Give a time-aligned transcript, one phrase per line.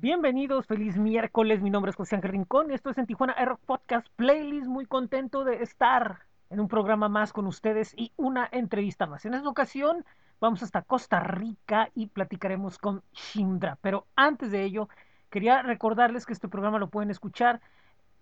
[0.00, 1.60] Bienvenidos, feliz miércoles.
[1.60, 2.70] Mi nombre es José Ángel Rincón.
[2.70, 4.68] Esto es en Tijuana Air Podcast Playlist.
[4.68, 9.24] Muy contento de estar en un programa más con ustedes y una entrevista más.
[9.24, 10.04] En esta ocasión
[10.38, 13.76] vamos hasta Costa Rica y platicaremos con Shindra.
[13.82, 14.88] Pero antes de ello,
[15.30, 17.60] quería recordarles que este programa lo pueden escuchar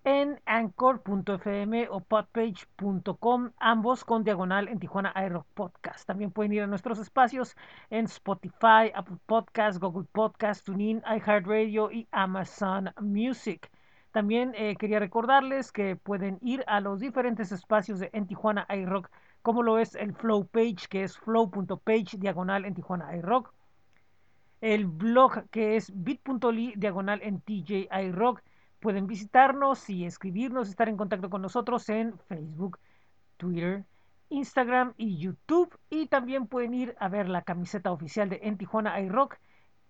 [0.07, 6.07] en anchor.fm o podpage.com, ambos con diagonal en Tijuana Aero Podcast.
[6.07, 7.57] También pueden ir a nuestros espacios
[7.91, 13.69] en Spotify, Apple Podcast, Google Podcast, TuneIn, iHeartRadio y Amazon Music.
[14.13, 19.11] También eh, quería recordarles que pueden ir a los diferentes espacios de En Tijuana iRock,
[19.43, 23.53] como lo es el Flow Page, que es flow.page diagonal en Tijuana iRock.
[24.61, 28.41] El blog que es bit.ly diagonal en TJ iRock
[28.81, 32.79] Pueden visitarnos y escribirnos, estar en contacto con nosotros en Facebook,
[33.37, 33.85] Twitter,
[34.29, 35.77] Instagram y YouTube.
[35.91, 39.39] Y también pueden ir a ver la camiseta oficial de En Tijuana iRock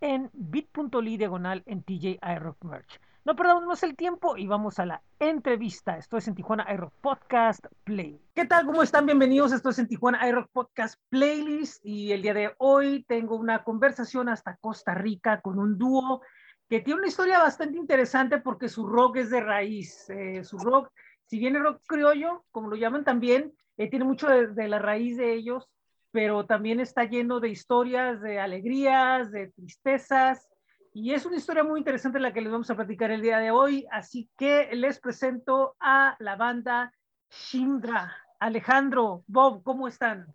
[0.00, 3.00] en bit.ly diagonal en TJ iRock Merch.
[3.24, 5.98] No perdamos el tiempo y vamos a la entrevista.
[5.98, 8.20] Esto es en Tijuana iRock Podcast Play.
[8.34, 8.66] ¿Qué tal?
[8.66, 9.04] ¿Cómo están?
[9.04, 9.52] Bienvenidos.
[9.52, 14.28] Esto es en Tijuana iRock Podcast Playlist y el día de hoy tengo una conversación
[14.28, 16.22] hasta Costa Rica con un dúo
[16.68, 20.10] que tiene una historia bastante interesante porque su rock es de raíz.
[20.10, 20.90] Eh, su rock,
[21.24, 25.16] si bien es rock criollo, como lo llaman también, eh, tiene mucho de, la raíz
[25.16, 25.68] de ellos,
[26.10, 30.48] pero también está lleno de historias, de alegrías, de tristezas.
[30.92, 33.50] Y es una historia muy interesante la que les vamos a platicar el día de
[33.50, 33.86] hoy.
[33.92, 36.92] Así que les presento a la banda
[37.30, 38.16] Shindra.
[38.40, 40.26] Alejandro, Bob, ¿cómo están?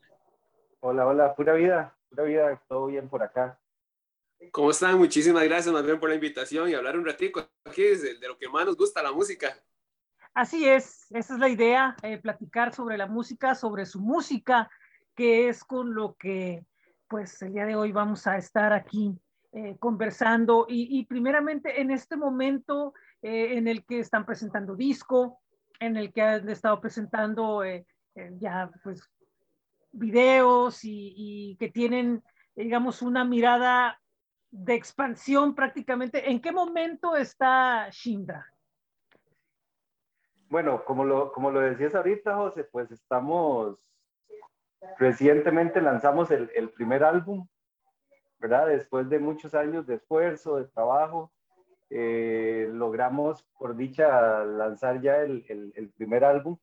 [0.80, 3.61] Hola, hola, pura vida, pura vida, todo bien por acá.
[4.50, 4.98] ¿Cómo están?
[4.98, 8.38] Muchísimas gracias más bien por la invitación y hablar un ratito aquí de, de lo
[8.38, 9.56] que más nos gusta, la música.
[10.34, 14.70] Así es, esa es la idea, eh, platicar sobre la música, sobre su música,
[15.14, 16.66] que es con lo que
[17.10, 19.14] pues el día de hoy vamos a estar aquí
[19.52, 25.42] eh, conversando y, primeramente en este momento eh, en el que están presentando disco,
[25.82, 27.62] en el que han estado presentando
[28.40, 29.02] ya pues
[29.92, 32.24] videos y, y que tienen
[32.56, 34.01] digamos una mirada
[34.52, 36.30] de expansión prácticamente.
[36.30, 38.46] ¿En qué momento está Shindra?
[40.50, 43.88] Bueno, como lo, como lo decías ahorita, José, pues estamos,
[44.98, 47.48] recientemente lanzamos el, primer álbum,
[48.38, 48.68] ¿verdad?
[48.68, 51.32] Después de muchos años de esfuerzo, de trabajo,
[51.90, 56.58] eh, logramos, por dicha, lanzar ya el, primer álbum.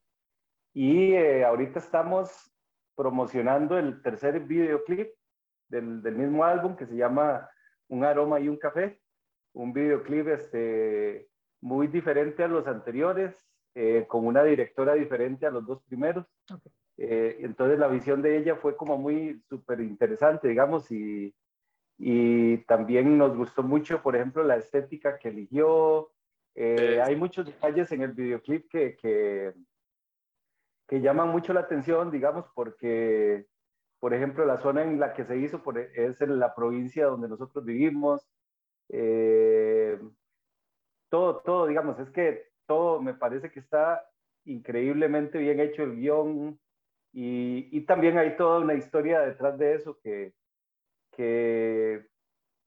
[0.75, 2.53] Y eh, ahorita estamos
[2.95, 5.15] promocionando el tercer videoclip
[5.69, 7.49] del, del mismo álbum que se llama
[7.89, 9.01] un aroma y un café,
[9.53, 11.29] un videoclip este,
[11.61, 13.35] muy diferente a los anteriores,
[13.75, 16.27] eh, con una directora diferente a los dos primeros.
[16.97, 21.35] Eh, entonces la visión de ella fue como muy súper interesante, digamos, y,
[21.97, 26.11] y, también nos gustó mucho, por ejemplo, la estética que eligió.
[26.55, 29.55] Eh, hay muchos detalles en el videoclip que, que,
[30.89, 33.47] que llaman mucho la atención, digamos, porque
[34.01, 35.63] por ejemplo, la zona en la que se hizo
[35.95, 38.27] es en la provincia donde nosotros vivimos.
[38.91, 39.99] Eh,
[41.11, 44.05] todo, todo, digamos, es que todo me parece que está
[44.45, 46.59] increíblemente bien hecho el guion
[47.13, 50.35] y, y también hay toda una historia detrás de eso que,
[51.13, 52.07] que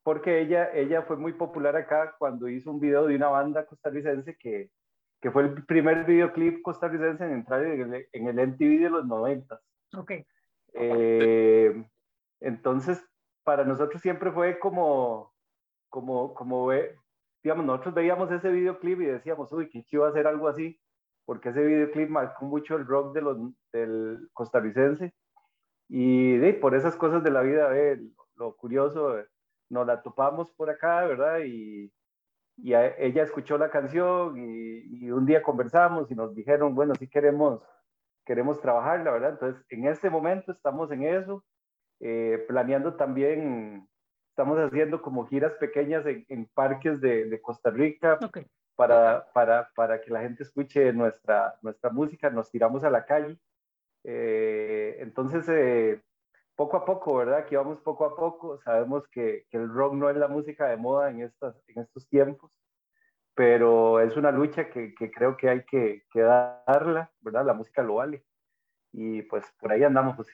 [0.03, 4.35] porque ella, ella fue muy popular acá cuando hizo un video de una banda costarricense
[4.37, 4.71] que,
[5.21, 9.05] que fue el primer videoclip costarricense en entrar en el, en el MTV de los
[9.05, 9.59] 90.
[9.95, 10.11] Ok.
[10.73, 11.83] Eh,
[12.39, 13.03] entonces,
[13.43, 15.33] para nosotros siempre fue como,
[15.89, 16.71] como, como,
[17.43, 20.79] digamos, nosotros veíamos ese videoclip y decíamos, uy, qué chido hacer algo así,
[21.25, 25.13] porque ese videoclip marcó mucho el rock del costarricense.
[25.87, 27.69] Y de, por esas cosas de la vida,
[28.35, 29.17] lo curioso,
[29.69, 31.39] nos la topamos por acá, ¿verdad?
[31.45, 31.91] Y,
[32.63, 37.61] ella escuchó la canción y, un día conversamos y nos dijeron, bueno, si queremos
[38.31, 39.31] queremos trabajar, la verdad.
[39.31, 41.43] Entonces, en este momento estamos en eso,
[41.99, 43.89] eh, planeando también,
[44.29, 48.19] estamos haciendo como giras pequeñas en, parques de, Costa Rica
[48.77, 53.37] para, para, para, que la gente escuche nuestra, nuestra música, nos tiramos a la calle.
[54.05, 56.01] Eh, entonces, eh,
[56.55, 57.45] poco a poco, ¿verdad?
[57.45, 58.61] Que vamos poco a poco.
[58.61, 62.07] Sabemos que, que, el rock no es la música de moda en, estas, en estos
[62.07, 62.49] tiempos
[63.33, 67.45] pero es una lucha que, que creo que hay que, que, darla, ¿verdad?
[67.45, 68.23] La música lo vale.
[68.91, 70.33] Y pues por ahí andamos, José.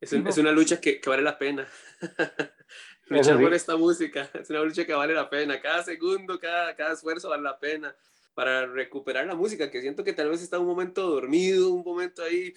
[0.00, 1.66] Es, es una lucha que, que, vale la pena.
[3.06, 5.60] Luchar por esta música es una lucha que vale la pena.
[5.60, 7.94] Cada segundo, cada, cada esfuerzo vale la pena
[8.34, 12.22] para recuperar la música, que siento que tal vez está un momento dormido, un momento
[12.22, 12.54] ahí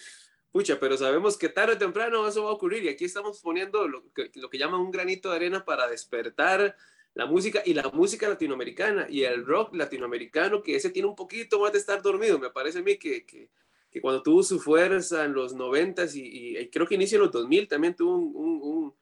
[0.52, 3.88] pucha, pero sabemos que tarde o temprano eso va a ocurrir y aquí estamos poniendo
[3.88, 6.76] lo que, lo que llaman un granito de arena para despertar
[7.14, 11.60] la música y la música latinoamericana y el rock latinoamericano, que ese tiene un poquito
[11.60, 12.40] más de estar dormido.
[12.40, 13.50] Me parece a mí que, que,
[13.90, 17.32] que cuando tuvo su fuerza en los 90 y, y, creo que inicia en los
[17.32, 18.96] 2000 también tuvo un, un,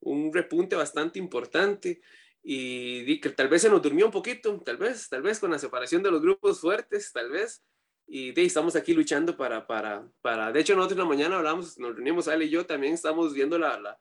[0.00, 2.00] un, repunte bastante importante
[2.48, 5.58] y que tal vez se nos durmió un poquito, tal vez, tal vez con la
[5.58, 7.64] separación de los grupos fuertes, tal vez.
[8.06, 11.76] Y de, estamos aquí luchando para, para, para, de hecho nosotros en la mañana hablamos,
[11.78, 13.98] nos reunimos, Ale y yo también estamos viendo la, la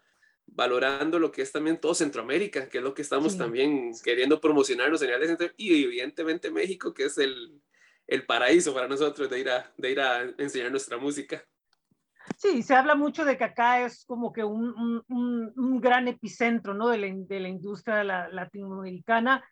[0.48, 5.02] valorando lo que es también todo Centroamérica, que es lo que estamos también queriendo promocionarnos
[5.02, 7.62] en el centro y evidentemente México, que es el,
[8.08, 11.44] el paraíso para nosotros de ir, a, de ir a enseñar nuestra música.
[12.38, 16.74] Sí, se habla mucho de que acá es como que un, un, un gran epicentro
[16.74, 16.90] ¿no?
[16.90, 19.44] de, la, de la industria latinoamericana,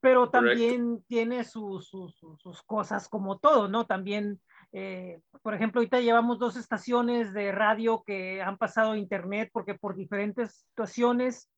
[0.00, 3.86] pero también tiene sus, sus, sus, cosas como todo, ¿no?
[3.86, 4.40] También
[4.72, 9.74] eh, por ejemplo, ahorita llevamos dos estaciones de radio que han pasado a internet porque
[9.74, 11.48] por diferentes situaciones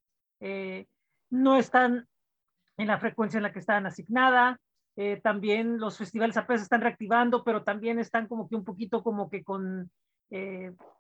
[0.40, 0.86] eh,
[1.28, 2.06] no están
[2.76, 4.60] en la frecuencia en la que estaban asignada.
[4.96, 9.28] Eh, también los festivales apenas están reactivando, pero también están como que un poquito como
[9.28, 9.90] que con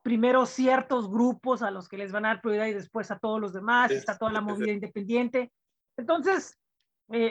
[0.02, 3.40] primero ciertos grupos a los que les van a dar prioridad y después a todos
[3.40, 5.52] los demás, está toda la movida independiente.
[5.96, 6.58] Entonces,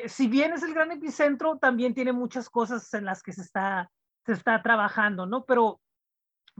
[0.06, 3.92] si bien es el gran epicentro, también tiene muchas cosas en las que se está
[4.30, 5.44] se está trabajando, ¿no?
[5.46, 5.82] Pero,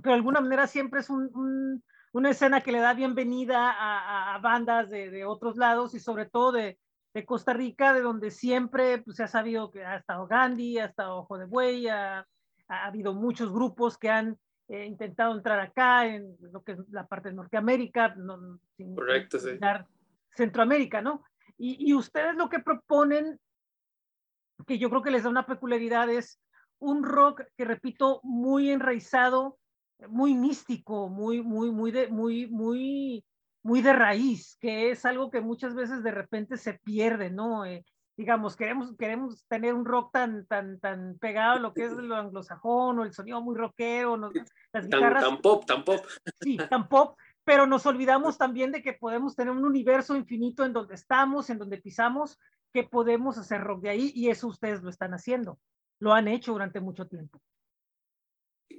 [0.02, 1.84] pero de alguna manera siempre es un,
[2.14, 6.26] una escena que le da bienvenida a, a bandas de, de, otros lados y sobre
[6.26, 6.80] todo de,
[7.14, 10.86] de Costa Rica, de donde siempre pues, se ha sabido que ha estado Gandhi, ha
[10.86, 12.26] estado Ojo de Buey, ha,
[12.70, 14.36] ha habido muchos grupos que han
[14.68, 19.38] eh, intentado entrar acá en lo que es la parte de Norteamérica, no, sin Correcto,
[19.38, 19.60] sí.
[20.36, 21.24] Centroamérica, ¿no?
[21.56, 23.40] Y, y ustedes lo que proponen,
[24.66, 26.40] que yo creo que les da una peculiaridad, es
[26.80, 29.58] un rock que repito, muy enraizado,
[30.08, 33.24] muy místico, muy, muy, muy de, muy, muy,
[33.64, 37.66] muy de raíz, que es algo que muchas veces de repente se pierde, ¿no?
[37.66, 37.86] Eh,
[38.16, 42.16] digamos, queremos, queremos tener un rock tan, tan, tan pegado a lo que es lo
[42.16, 45.24] anglosajón o el sonido muy rockero, las guitarras.
[45.24, 46.06] Tan, tan, pop, tan pop.
[46.42, 50.74] Sí, tan pop, pero nos olvidamos también de que podemos tener un universo infinito en
[50.74, 52.38] donde estamos, en donde pisamos,
[52.74, 55.58] que podemos hacer rock de ahí y eso ustedes lo están haciendo
[56.00, 57.42] lo han hecho durante mucho tiempo.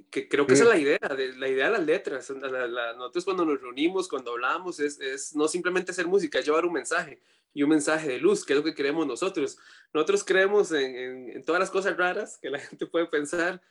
[0.09, 2.29] Que creo que esa es la idea, de, la idea de las letras.
[2.29, 6.73] nosotros cuando nos reunimos, cuando hablamos, es, es, no simplemente hacer música, es llevar un
[6.73, 7.21] mensaje
[7.53, 9.57] y un mensaje de luz, que es lo que creemos nosotros.
[9.93, 13.61] Nosotros creemos en, en, todas las cosas raras que la gente puede pensar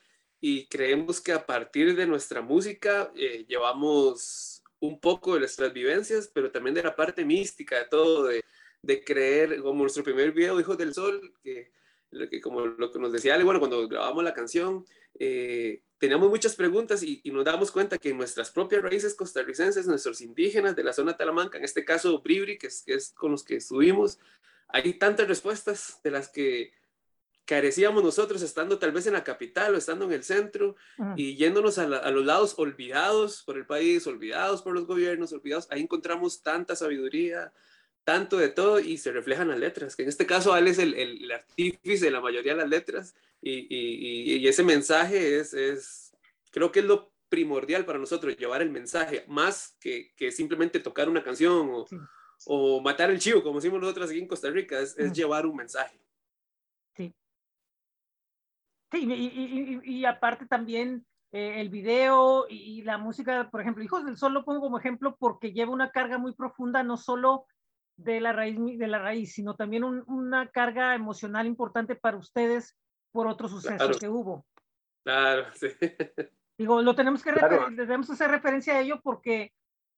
[0.40, 6.30] y creemos que a partir de nuestra música eh, llevamos un poco de nuestras vivencias,
[6.32, 8.42] pero también de la parte mística de todo, de,
[8.82, 11.70] de creer, como nuestro primer video, Hijos del Sol, que
[12.30, 14.84] que como lo que nos decía Ale, bueno, cuando grabamos la canción,
[15.18, 20.74] eh, teníamos muchas preguntas y, nos damos cuenta que nuestras propias raíces costarricenses, nuestros indígenas
[20.74, 23.56] de la zona Talamanca, en este caso Bribri, que es, que es con los que
[23.56, 24.18] estuvimos,
[24.68, 26.72] hay tantas respuestas de las que
[27.44, 30.76] carecíamos nosotros estando tal vez en la capital o estando en el centro
[31.16, 35.66] y yéndonos a, a, los lados olvidados por el país, olvidados por los gobiernos, olvidados,
[35.70, 37.52] ahí encontramos tanta sabiduría,
[38.10, 40.94] tanto de todo y se reflejan las letras, que en este caso él es el,
[40.94, 46.12] el, artífice de la mayoría de las letras y, y, y, ese mensaje es, es,
[46.50, 51.08] creo que es lo primordial para nosotros, llevar el mensaje, más que, que simplemente tocar
[51.08, 51.86] una canción o,
[52.46, 55.54] o, matar el chivo, como decimos nosotros aquí en Costa Rica, es, es llevar un
[55.54, 55.96] mensaje.
[56.96, 57.14] Sí.
[58.90, 64.16] Sí, y, y aparte también eh, el video y, la música, por ejemplo, Hijos del
[64.16, 67.46] Sol lo pongo como ejemplo porque lleva una carga muy profunda, no solo
[68.04, 72.76] de la raíz, de la raíz sino también un, una carga emocional importante para ustedes
[73.12, 74.46] por otro suceso que hubo.
[75.04, 75.68] Claro, sí.
[76.58, 77.68] Digo, lo tenemos que claro.
[77.70, 79.52] debemos hacer referencia a ello porque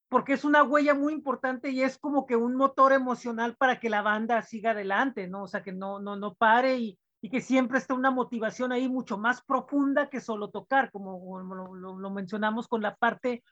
[0.09, 3.88] porque es una huella muy importante y es como que un motor emocional para que
[3.88, 5.44] la banda siga adelante, ¿no?
[5.44, 8.90] O sea, que no, no, no pare y, y que siempre esté una motivación ahí
[8.90, 13.42] mucho más profunda que solo tocar, como lo, lo, lo mencionamos con la parte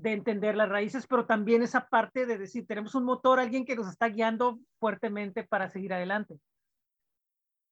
[0.00, 3.76] de entender las raíces, pero también esa parte de decir, tenemos un motor, alguien que
[3.76, 6.38] nos está guiando fuertemente para seguir adelante.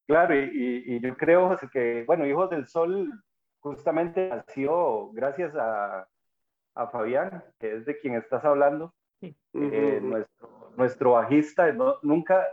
[0.06, 3.10] Claro, y, y yo creo, José, que, bueno, Hijos del Sol
[3.60, 6.06] justamente nació gracias a,
[6.74, 9.36] a Fabián, que es de quien estás hablando, sí.
[9.54, 12.46] eh, nuestro, nuestro bajista, no, nunca,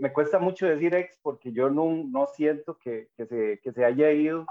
[0.00, 3.84] me cuesta mucho decir ex porque yo no, no siento que, que, se, que se
[3.84, 4.46] haya ido,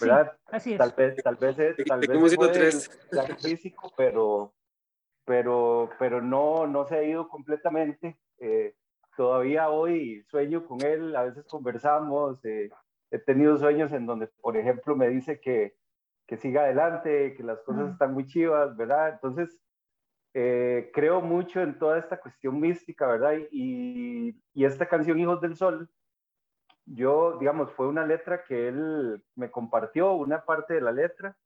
[0.00, 0.32] ¿verdad?
[0.32, 0.78] Sí, así es.
[0.78, 2.90] Tal vez, tal vez, es, tal vez tres.
[3.42, 4.54] físico, pero,
[5.24, 8.18] pero, pero no, no se ha ido completamente.
[8.38, 8.74] Eh,
[9.16, 12.70] todavía hoy sueño con él, a veces conversamos, eh,
[13.10, 15.76] he tenido sueños en donde, por ejemplo, me dice que,
[16.26, 19.10] que siga adelante, que las cosas están muy chivas, ¿verdad?
[19.10, 19.58] Entonces,
[20.34, 23.34] eh, creo mucho en toda esta cuestión mística, ¿verdad?
[23.50, 25.88] Y, y, esta canción Hijos del Sol,
[26.86, 31.36] yo, digamos, fue una letra que él me compartió, una parte de la letra,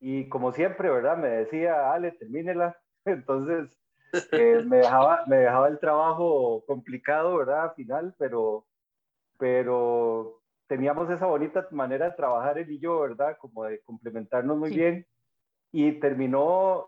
[0.00, 1.16] y como siempre, ¿verdad?
[1.16, 2.78] Me decía, Ale, termínela.
[3.04, 3.76] Entonces,
[4.32, 7.64] eh, me, dejaba, me dejaba el trabajo complicado, ¿verdad?
[7.64, 8.66] Al final, pero,
[9.38, 13.36] pero teníamos esa bonita manera de trabajar él y yo, ¿verdad?
[13.40, 15.06] Como de complementarnos muy bien.
[15.72, 16.86] Y terminó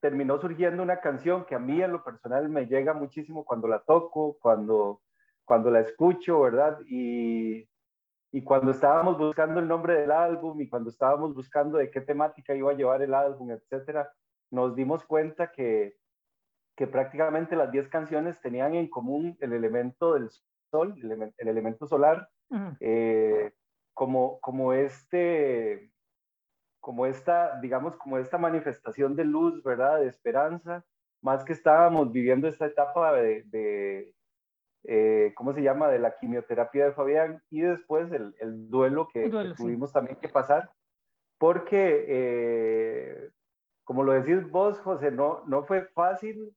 [0.00, 3.80] terminó surgiendo una canción que a mí en lo personal me llega muchísimo cuando la
[3.80, 5.02] toco, cuando,
[5.44, 6.78] cuando la escucho, ¿verdad?
[6.86, 7.68] Y,
[8.32, 12.54] y cuando estábamos buscando el nombre del álbum y cuando estábamos buscando de qué temática
[12.54, 14.10] iba a llevar el álbum, etcétera,
[14.50, 15.96] nos dimos cuenta que,
[16.76, 20.30] que prácticamente las 10 canciones tenían en común el elemento del
[20.70, 22.28] sol, el, elemento solar,
[22.80, 23.52] eh,
[23.92, 25.90] como, como este
[26.80, 30.00] como esta, digamos, como esta manifestación de luz, ¿verdad?
[30.00, 30.84] De esperanza,
[31.22, 34.14] más que estábamos viviendo esta etapa de,
[34.84, 35.88] eh, ¿cómo se llama?
[35.88, 40.70] De la quimioterapia de Fabián y después el, el duelo que, tuvimos también que pasar,
[41.38, 43.30] porque, eh,
[43.84, 46.54] como lo decís vos, José, no, no fue fácil.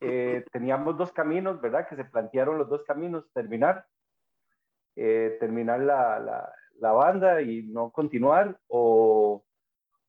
[0.00, 1.88] Eh, teníamos dos caminos, ¿verdad?
[1.88, 3.84] Que se plantearon los dos caminos, terminar,
[4.94, 9.44] terminar la, la banda y no continuar o,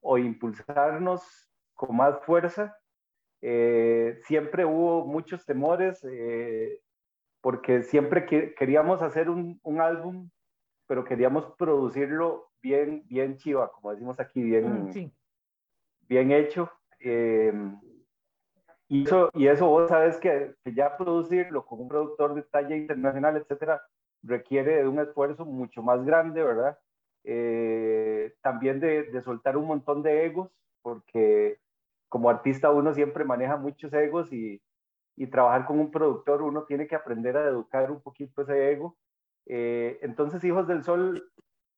[0.02, 2.78] o impulsarnos con más fuerza.
[3.42, 6.82] Eh, siempre hubo muchos temores eh,
[7.42, 10.30] porque siempre queríamos hacer un, un, álbum,
[10.88, 15.12] pero queríamos producirlo bien, bien chiva, como decimos aquí, bien, mm,
[16.10, 16.70] bien hecho.
[17.00, 17.54] Eh,
[18.90, 22.76] y, eso, y eso vos sabes que, que, ya producirlo con un productor de talla
[22.76, 23.82] internacional, etcétera,
[24.24, 26.78] requiere de un esfuerzo mucho más grande, ¿verdad?
[27.24, 31.60] Eh, también de, soltar un montón de egos, porque
[32.08, 34.62] como artista uno siempre maneja muchos egos y,
[35.16, 38.98] y trabajar con un productor uno tiene que aprender a educar un poquito ese ego.
[39.46, 41.32] Eh, entonces, Hijos del Sol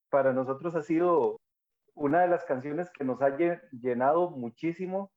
[0.10, 1.39] para nosotros ha sido
[1.95, 3.36] una de las canciones que nos ha
[3.71, 5.12] llenado muchísimo.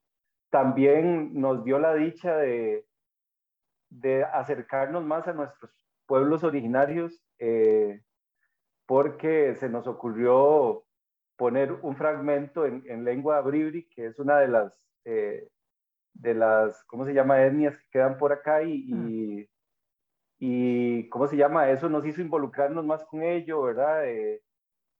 [0.50, 2.86] También nos dio la dicha de,
[3.90, 5.70] de acercarnos más a nuestros
[6.06, 8.00] pueblos originarios, eh,
[8.86, 10.84] porque se nos ocurrió
[11.36, 15.48] poner un fragmento en, en lengua bribri, que es una de las, eh,
[16.14, 19.48] de las, ¿cómo se llama?, etnias que quedan por acá y, y,
[20.38, 21.70] y, ¿cómo se llama?
[21.70, 24.06] Eso nos hizo involucrarnos más con ello, ¿verdad?
[24.06, 24.42] Eh,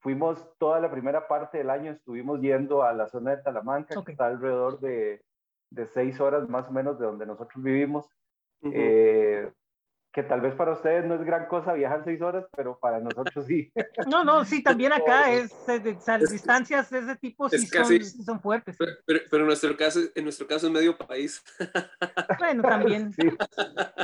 [0.00, 4.12] fuimos toda la primera parte del año, estuvimos yendo a la zona de Talamanca, que
[4.12, 5.22] está alrededor de,
[5.70, 8.10] de, seis horas más o menos de donde nosotros vivimos
[10.14, 13.46] que tal vez para ustedes no es gran cosa viajar seis horas, pero para nosotros
[13.46, 13.72] sí.
[14.08, 15.82] No, no, sí, también acá es, es,
[16.30, 17.66] distancias de ese tipo sí,
[18.24, 18.76] son, fuertes.
[18.78, 21.44] Pero, pero, en, nuestro caso, en nuestro caso es medio país.
[22.38, 23.12] Bueno, también.
[23.12, 23.28] Sí,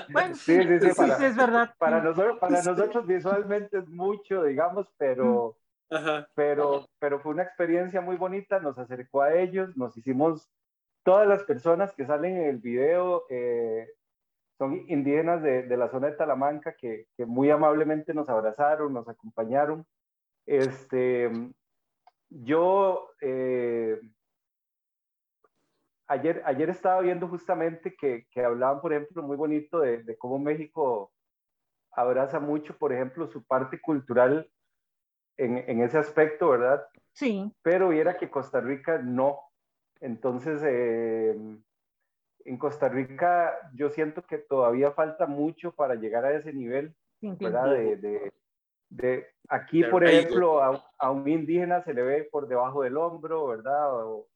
[0.09, 1.75] bueno, sí, sí, sí, para, es verdad.
[1.79, 5.57] Para nosotros, para nosotros visualmente es mucho, digamos, pero,
[5.91, 6.25] mm.
[6.35, 10.49] pero, pero fue una experiencia muy bonita, nos acercó a ellos, nos hicimos,
[11.03, 13.89] todas las personas que salen en el video, eh,
[14.61, 19.09] son indígenas de, de, la zona de Talamanca que, que, muy amablemente nos abrazaron, nos
[19.09, 19.87] acompañaron.
[20.45, 21.31] Este,
[22.29, 23.99] yo eh,
[26.09, 30.39] ayer, ayer estaba viendo justamente que, que, hablaban, por ejemplo, muy bonito de, de cómo
[30.39, 31.11] México
[31.93, 34.47] abraza mucho, por ejemplo, su parte cultural
[35.39, 36.87] en, en, ese aspecto, ¿verdad?
[37.15, 37.51] Sí.
[37.63, 39.41] Pero viera que Costa Rica no.
[40.03, 41.35] Entonces, eh,
[42.45, 47.71] en Costa Rica yo siento que todavía falta mucho para llegar a ese nivel, ¿verdad?
[47.71, 48.33] De,
[48.89, 54.05] de, aquí, por ejemplo, a, un indígena se le ve por debajo del hombro, ¿verdad?
[54.05, 54.29] O,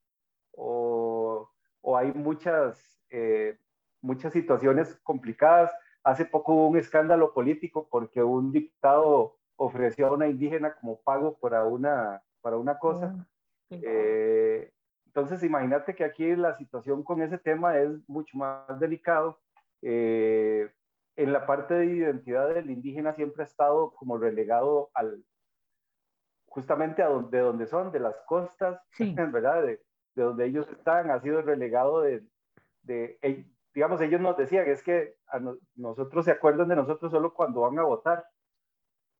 [1.81, 3.57] o, hay muchas, eh,
[4.01, 5.71] muchas situaciones complicadas.
[6.03, 11.37] Hace poco hubo un escándalo político porque un dictado ofreció a una indígena como pago
[11.37, 13.15] para una, para una cosa.
[13.15, 13.25] Oh,
[13.71, 14.71] eh,
[15.15, 19.39] entonces, imagínate que aquí la situación con ese tema es mucho más delicado.
[19.81, 20.69] Eh,
[21.15, 25.23] en la parte de identidad del indígena siempre ha estado como relegado al
[26.47, 28.81] justamente a donde, de donde son, de las costas,
[29.31, 29.63] ¿verdad?
[29.63, 29.81] De,
[30.15, 32.21] de, donde ellos están, ha sido relegado de,
[32.83, 33.17] de,
[33.73, 35.39] digamos, ellos nos decían, es que a
[35.75, 38.25] nosotros se acuerdan de nosotros solo cuando van a votar,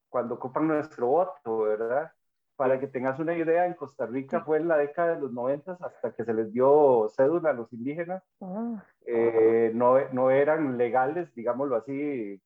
[0.10, 2.12] cuando ocupan nuestro voto, ¿verdad?
[2.56, 5.78] Para que tengas una idea, en Costa Rica fue en la década de los 90
[5.82, 8.24] hasta que se les dio cédula a los indígenas.
[8.42, 8.84] Ah.
[9.06, 12.42] Eh, no, no eran legales, digámoslo así,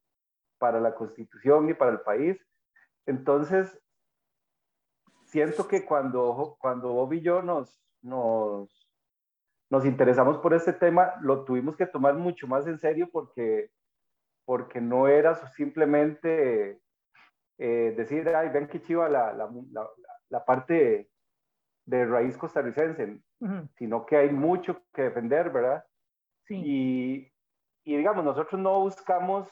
[0.58, 2.38] para la constitución y para el país.
[3.06, 3.80] Entonces,
[5.26, 8.90] siento que cuando, cuando Bob y yo nos, nos,
[9.70, 13.72] nos interesamos por este tema, lo tuvimos que tomar mucho más en serio porque,
[14.46, 16.80] porque no era simplemente
[17.60, 19.50] eh, decir, ay, ven qué chiva la, la,
[20.30, 21.10] la, parte
[21.86, 23.20] de, raíz costarricense,
[23.76, 25.84] sino que hay mucho que defender, ¿verdad?
[26.46, 26.62] Sí.
[26.64, 27.34] Y,
[27.84, 29.50] y digamos, nosotros no buscamos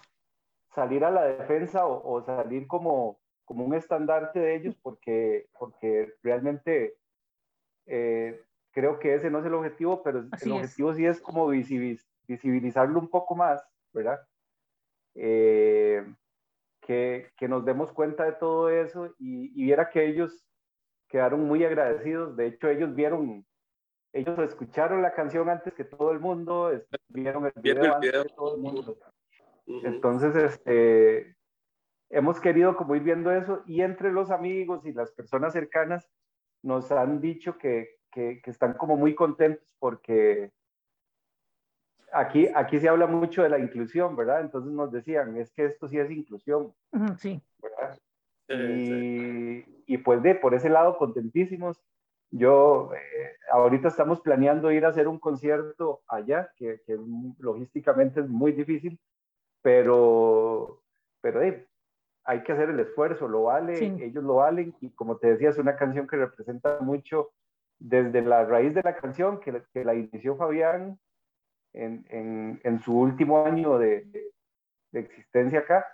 [0.74, 6.96] salir a la defensa o, salir como, como un estandarte de ellos porque, porque realmente
[7.88, 13.00] eh, creo que ese no es el objetivo, pero el objetivo sí es como visibilizarlo
[13.00, 13.62] un poco más,
[13.92, 14.20] ¿verdad?
[15.16, 16.06] Eh,
[16.88, 20.48] que, que, nos demos cuenta de todo eso y, viera que ellos
[21.10, 22.38] quedaron muy agradecidos.
[22.38, 23.46] De hecho, ellos vieron,
[24.14, 26.72] ellos escucharon la canción antes que todo el mundo,
[27.10, 28.98] vieron el video, antes que todo el mundo.
[29.66, 31.36] Entonces, este,
[32.10, 36.10] hemos querido como ir viendo eso y entre los amigos y las personas cercanas
[36.64, 40.52] nos han dicho que, que, están como muy contentos porque
[42.12, 44.42] aquí, aquí se habla mucho de la inclusión, ¿verdad?
[44.42, 46.74] Entonces nos decían, es que esto sí es inclusión.
[47.18, 47.42] Sí.
[47.62, 47.98] ¿verdad?
[48.50, 51.82] Y, y, pues de por ese lado contentísimos.
[52.30, 56.98] Yo, eh, ahorita estamos planeando ir a hacer un concierto allá, que, que
[57.40, 59.00] logísticamente es muy difícil,
[59.62, 60.82] pero,
[61.22, 61.66] pero eh,
[62.26, 65.58] hay que hacer el esfuerzo, lo vale, ellos lo valen, y como te decía, es
[65.58, 67.32] una canción que representa mucho
[67.80, 71.00] desde la raíz de la canción que, que la inició Fabián
[71.84, 74.06] en, en, en, su último año de,
[74.92, 75.86] de, existencia acá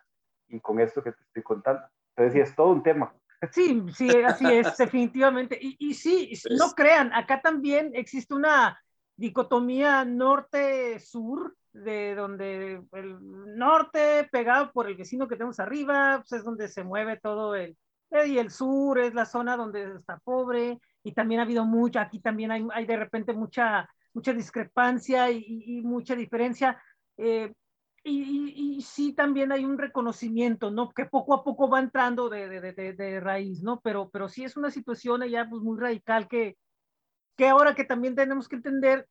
[0.47, 1.83] y con esto que te estoy contando.
[2.15, 3.13] Entonces, sí, es todo un tema.
[3.51, 5.57] Sí, sí, así es, definitivamente.
[5.59, 8.79] Y, y sí, no crean, acá también existe una
[9.15, 13.17] dicotomía norte-sur, de donde el
[13.57, 17.75] norte, pegado por el vecino que tenemos arriba, pues es donde se mueve todo el,
[18.25, 22.19] y el sur es la zona donde está pobre, y también ha habido mucha, aquí
[22.19, 26.81] también hay, hay de repente mucha, mucha discrepancia y, mucha diferencia.
[27.17, 27.53] Eh,
[28.03, 30.91] y, y, sí también hay un reconocimiento, ¿no?
[30.91, 33.79] Que poco a poco va entrando de, de, de, de raíz, ¿no?
[33.81, 36.57] Pero, pero sí es una situación ya pues muy radical que,
[37.37, 39.07] que ahora que también tenemos que entender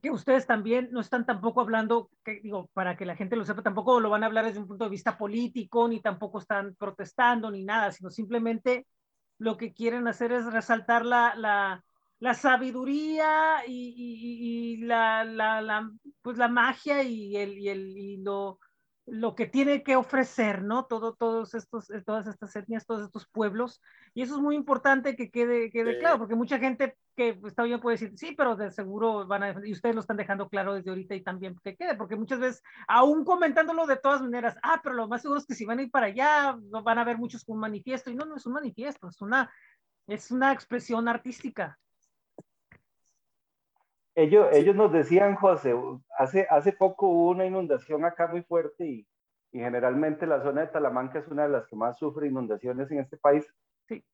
[0.00, 3.62] que ustedes también no están tampoco hablando, que, digo, para que la gente lo sepa,
[3.62, 7.50] tampoco lo van a hablar desde un punto de vista político, ni tampoco están protestando,
[7.50, 8.86] ni nada, sino simplemente
[9.38, 11.84] lo que quieren hacer es resaltar la, la,
[12.20, 15.90] la sabiduría y, y, y la, la, la,
[16.22, 18.58] pues la magia y, el, y, el, y lo,
[19.06, 20.86] lo que tiene que ofrecer, ¿no?
[20.86, 23.80] Todo, todos estos, eh, todas estas etnias, todos estos pueblos.
[24.14, 27.80] Y eso es muy importante que quede, quede claro, porque mucha gente que está bien
[27.80, 30.90] puede decir, sí, pero de seguro van a, y ustedes lo están dejando claro desde
[30.90, 34.94] ahorita y también que quede, porque muchas veces, aún comentándolo de todas maneras, ah, pero
[34.94, 37.44] lo más seguro es que si van a ir para allá, van a ver muchos
[37.44, 39.52] con un manifiesto, y no, no es un manifiesto, es una,
[40.06, 41.78] es una expresión artística.
[44.18, 45.76] Ellos, ellos nos decían, José,
[46.18, 49.06] hace, hace poco hubo una inundación acá muy fuerte y,
[49.52, 52.98] y generalmente la zona de Talamanca es una de las que más sufre inundaciones en
[52.98, 53.46] este país.
[53.86, 54.04] Sí.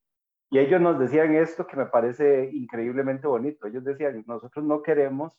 [0.51, 3.65] Y ellos nos decían esto que me parece increíblemente bonito.
[3.65, 5.33] Ellos decían, nosotros no queremos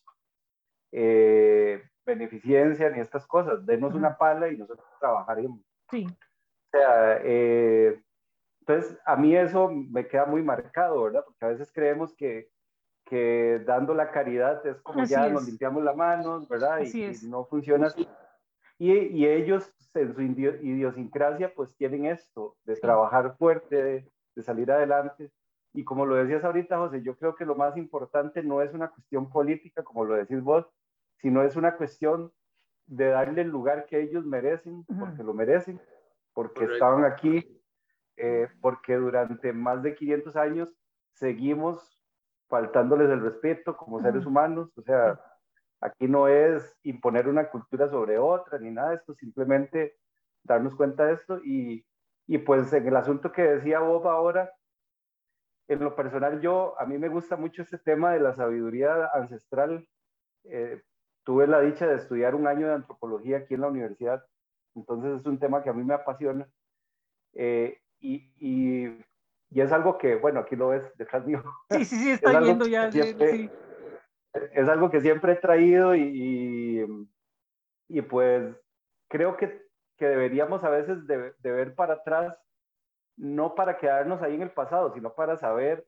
[0.90, 5.60] eh, beneficencia ni estas cosas, denos una pala y nosotros trabajaremos.
[5.92, 6.08] Sí.
[6.08, 8.02] O sea, eh,
[8.62, 11.22] entonces a mí eso me queda muy marcado, ¿verdad?
[11.24, 12.48] Porque a veces creemos que
[13.06, 16.80] que dando la caridad es como ya nos limpiamos las manos, ¿verdad?
[16.82, 18.06] y, no funciona así.
[18.78, 25.30] Y, y, ellos en su idiosincrasia pues tienen esto, de trabajar fuerte, de, salir adelante.
[25.72, 28.90] Y como lo decías ahorita, José, yo creo que lo más importante no es una
[28.90, 30.66] cuestión política, como lo decís vos,
[31.18, 32.32] sino es una cuestión
[32.86, 35.80] de darle el lugar que ellos merecen, porque lo merecen,
[36.34, 37.62] porque estaban aquí,
[38.16, 40.76] eh, porque durante más de 500 años
[41.12, 41.95] seguimos
[42.48, 45.20] faltándoles el respeto como seres humanos, o sea,
[45.80, 49.96] aquí no es imponer una cultura sobre otra ni nada de esto, simplemente
[50.44, 51.84] darnos cuenta de esto y,
[52.26, 54.50] y pues en el asunto que decía Bob ahora,
[55.68, 59.86] en lo personal yo, a mí me gusta mucho este tema de la sabiduría ancestral.
[60.44, 60.82] Eh,
[61.24, 64.24] tuve la dicha de estudiar un año de antropología aquí en la universidad,
[64.76, 66.48] entonces es un tema que a mí me apasiona.
[67.32, 69.04] Eh, y, y,
[69.50, 71.42] y es algo que, bueno, aquí lo ves detrás mío.
[71.70, 72.90] Sí, sí, sí, está viendo ya.
[72.90, 73.50] sí.
[74.52, 76.86] Es algo que siempre he traído y,
[77.88, 78.54] y, pues
[79.08, 82.36] creo que, que, deberíamos a veces de, de, ver para atrás,
[83.16, 85.86] no para quedarnos ahí en el pasado, sino para saber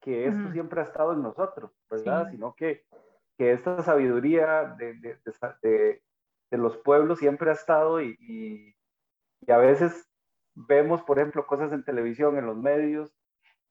[0.00, 2.30] que esto siempre ha estado en nosotros, ¿verdad?
[2.30, 2.84] Sino que,
[3.38, 6.02] que esta sabiduría de, de,
[6.50, 8.74] de, los pueblos siempre ha estado y, y,
[9.40, 10.10] y a veces
[10.54, 13.12] vemos, por ejemplo, cosas en televisión, en los medios,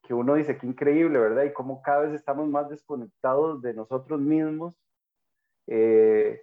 [0.04, 1.44] que uno dice que increíble, ¿verdad?
[1.44, 4.78] Y cómo cada vez estamos más desconectados de nosotros mismos.
[5.68, 6.42] Eh,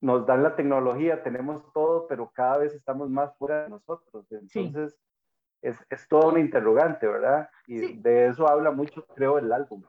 [0.00, 4.26] nos dan la tecnología, tenemos todo, pero cada vez estamos más fuera de nosotros.
[4.30, 4.98] Entonces,
[5.62, 7.48] es, es todo un interrogante, ¿verdad?
[7.66, 9.82] Y de eso habla mucho, creo, el álbum.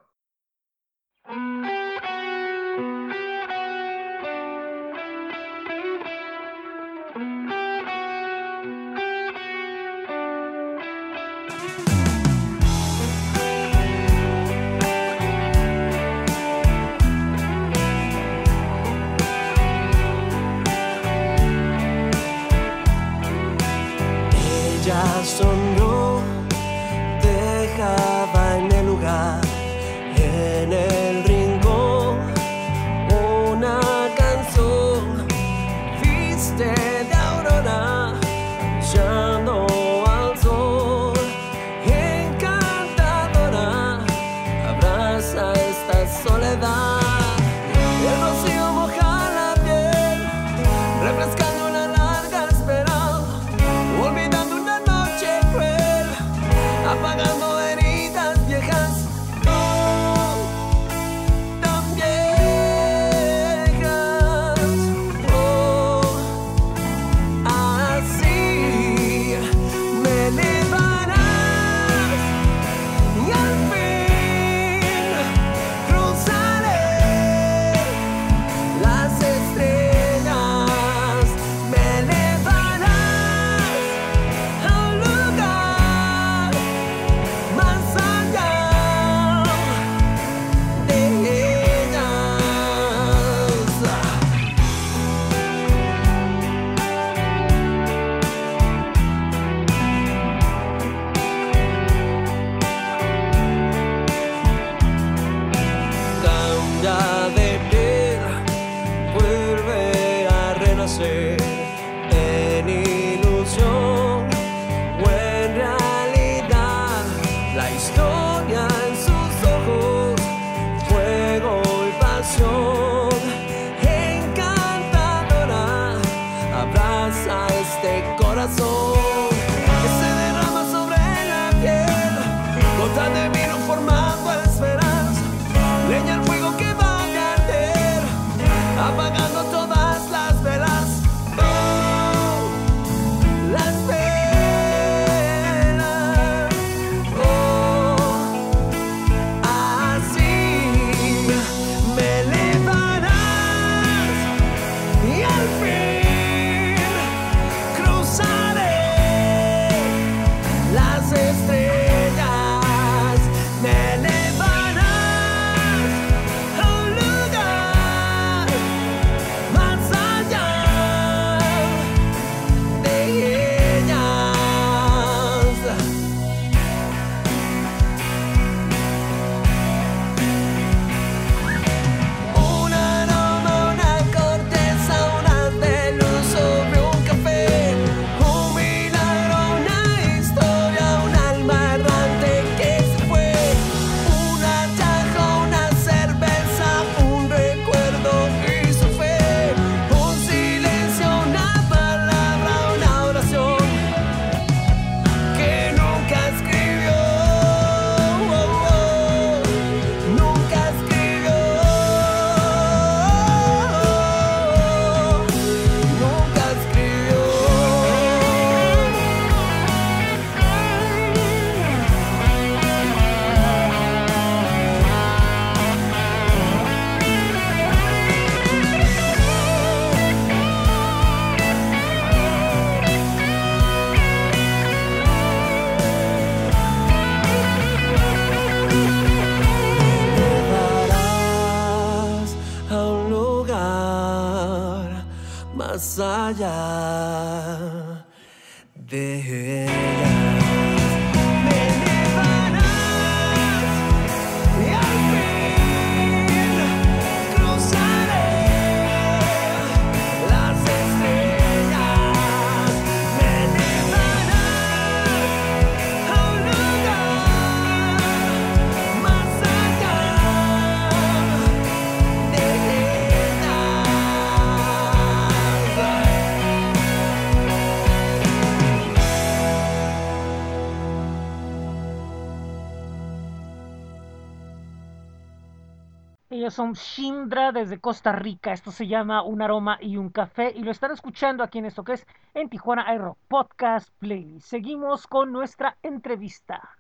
[286.56, 288.54] Son Shindra desde Costa Rica.
[288.54, 290.54] Esto se llama Un aroma y un café.
[290.56, 294.48] Y lo están escuchando aquí en esto que es en Tijuana Aero Podcast Playlist.
[294.48, 296.78] Seguimos con nuestra entrevista.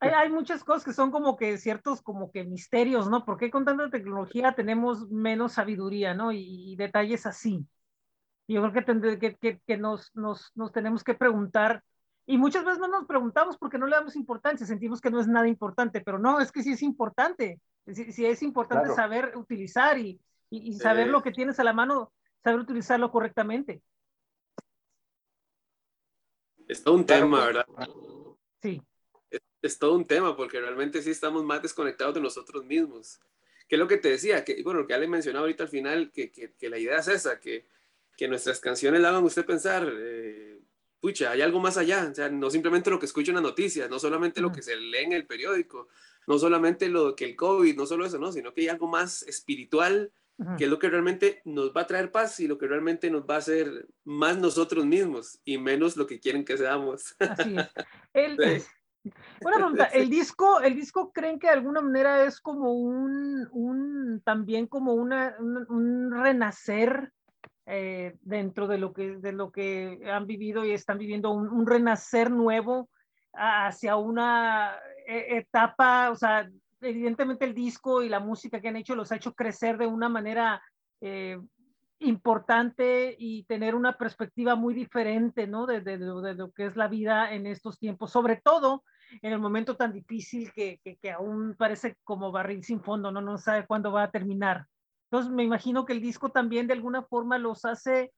[0.00, 3.24] Hay, muchas cosas que son como que ciertos como que misterios, ¿no?
[3.24, 6.32] ¿Por qué con tanta tecnología tenemos menos sabiduría, ¿no?
[6.32, 7.64] Y, detalles así.
[8.48, 11.84] Yo creo que, tendré, que, que nos, nos, nos tenemos que preguntar
[12.26, 15.28] y muchas veces no nos preguntamos porque no le damos importancia, sentimos que no es
[15.28, 17.60] nada importante, pero no, es que sí es importante.
[17.92, 18.96] Sí es importante claro.
[18.96, 20.18] saber utilizar y,
[20.48, 23.82] y, y saber eh, lo que tienes a la mano, saber utilizarlo correctamente.
[26.66, 27.66] Es todo un tema, ¿verdad?
[28.62, 28.80] Sí.
[29.30, 33.20] Es, es, todo un tema porque realmente sí estamos más desconectados de nosotros mismos.
[33.68, 36.10] Que es lo que te decía, que bueno, lo que Ale mencionaba ahorita al final,
[36.10, 37.66] que, que, que la idea es esa, que,
[38.16, 39.86] que nuestras canciones la hagan usted pensar.
[39.90, 40.60] Eh,
[41.00, 43.90] pucha, hay algo más allá, o sea, no simplemente lo que escucha en las noticias,
[43.90, 45.88] no solamente lo que se lee en el periódico,
[46.26, 49.22] no solamente lo que el COVID, no solo eso, no, sino que hay algo más
[49.22, 50.12] espiritual,
[50.58, 53.22] que es lo que realmente nos va a traer paz y lo que realmente nos
[53.22, 57.14] va a hacer más nosotros mismos y menos lo que quieren que seamos.
[57.20, 57.68] Así es.
[58.12, 58.66] El, sí.
[59.42, 64.22] Una pregunta, ¿el disco, el disco creen que de alguna manera es como un, un
[64.24, 67.12] también como una, un, un renacer
[67.66, 71.66] eh, dentro de lo, que, de lo que han vivido y están viviendo un, un
[71.66, 72.88] renacer nuevo
[73.34, 74.74] hacia una
[75.06, 76.48] etapa, o sea,
[76.80, 80.08] evidentemente el disco y la música que han hecho los ha hecho crecer de una
[80.08, 80.62] manera
[81.00, 81.38] eh,
[82.00, 85.66] importante y tener una perspectiva muy diferente, ¿no?
[85.66, 88.84] De, lo que es la vida en estos tiempos, sobre todo
[89.22, 93.20] en el momento tan difícil que, que aún parece como barril sin fondo, ¿no?
[93.20, 94.66] No sabe cuándo va a terminar.
[95.10, 98.12] Entonces me imagino que el disco también de alguna forma los hace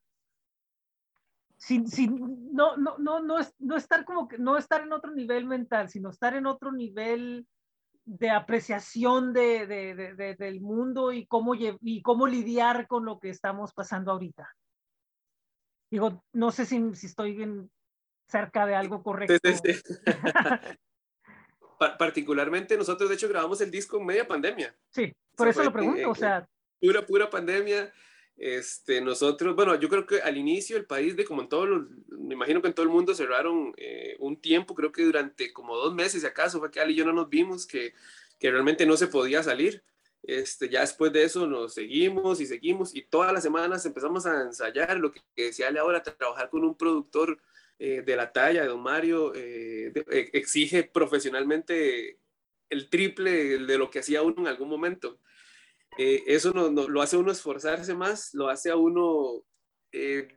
[1.56, 5.46] sin, sin no, no, no, no, no estar como que no estar en otro nivel
[5.46, 7.46] mental, sino estar en otro nivel
[8.04, 13.18] de apreciación de, de, de, de del mundo y cómo, y cómo lidiar con lo
[13.18, 14.48] que estamos pasando ahorita.
[15.90, 17.70] Digo, no sé si, si estoy bien
[18.28, 19.34] cerca de algo correcto.
[19.42, 19.94] Sí, sí, sí.
[21.98, 24.74] Particularmente nosotros, de hecho, grabamos el disco en media pandemia.
[24.90, 26.48] Sí, por o sea, eso lo pregunto, o sea,
[26.80, 27.92] pura, pura pandemia.
[28.36, 31.88] Este, nosotros, bueno, yo creo que al inicio el país, de como en todo, los,
[32.08, 35.76] me imagino que en todo el mundo cerraron eh, un tiempo, creo que durante como
[35.76, 37.94] dos meses, si acaso, fue que Ali y yo no nos vimos, que,
[38.38, 39.82] que realmente no se podía salir.
[40.22, 44.42] Este, ya después de eso nos seguimos y seguimos y todas las semanas empezamos a
[44.42, 47.38] ensayar lo que, que decía Ale ahora, trabajar con un productor
[47.78, 49.92] eh, de la talla de Don Mario, eh,
[50.32, 52.18] exige profesionalmente
[52.70, 55.20] el triple de lo que hacía uno en algún momento
[55.98, 59.44] eh, eso no, lo hace a uno esforzarse más, lo hace a uno
[59.92, 60.28] eh,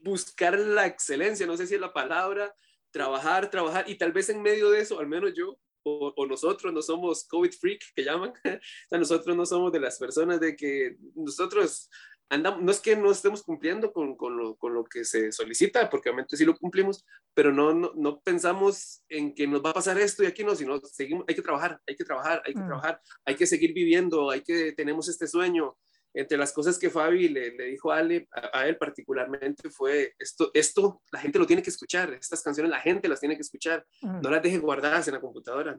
[0.00, 2.54] buscar la excelencia, no sé si es la palabra,
[2.90, 5.58] trabajar, trabajar, y tal vez en medio de eso, al menos yo
[5.88, 8.32] o, nosotros no somos COVID freak, que llaman,
[8.90, 11.88] o nosotros no somos de las personas de que nosotros
[12.28, 15.88] andamos, no es que no estemos cumpliendo con, con, lo, con, lo, que se solicita,
[15.88, 19.74] porque obviamente sí lo cumplimos, pero no, no, no, pensamos en que nos va a
[19.74, 22.60] pasar esto y aquí no, sino seguimos, hay que trabajar, hay que trabajar, hay que
[22.60, 22.66] mm.
[22.66, 25.76] trabajar, hay que seguir viviendo, hay que, tenemos este sueño.
[26.18, 30.14] Entre las cosas que Fabi le, le dijo a, Ale, a, a, él particularmente fue,
[30.18, 33.42] esto, esto la gente lo tiene que escuchar, estas canciones la gente las tiene que
[33.42, 34.22] escuchar, mm.
[34.22, 35.78] no las deje guardadas en la computadora.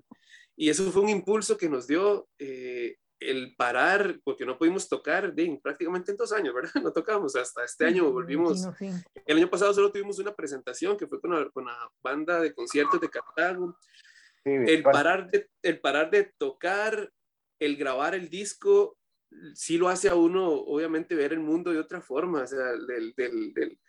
[0.56, 5.34] Y eso fue un impulso que nos dio eh, el parar, porque no pudimos tocar
[5.34, 6.72] de, prácticamente en dos años, ¿verdad?
[6.84, 8.68] No tocamos, hasta este año volvimos.
[9.26, 12.54] El año pasado solo tuvimos una presentación que fue con la, con la banda de
[12.54, 13.78] conciertos de Cartago.
[14.44, 17.12] Sí, el, parar de, el parar de tocar,
[17.60, 18.98] el grabar el disco,
[19.54, 23.14] sí lo hace a uno, obviamente, ver el mundo de otra forma, o sea, del,
[23.16, 23.80] del, del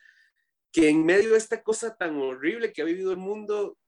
[0.72, 3.78] que en medio de esta cosa tan horrible que ha vivido el mundo,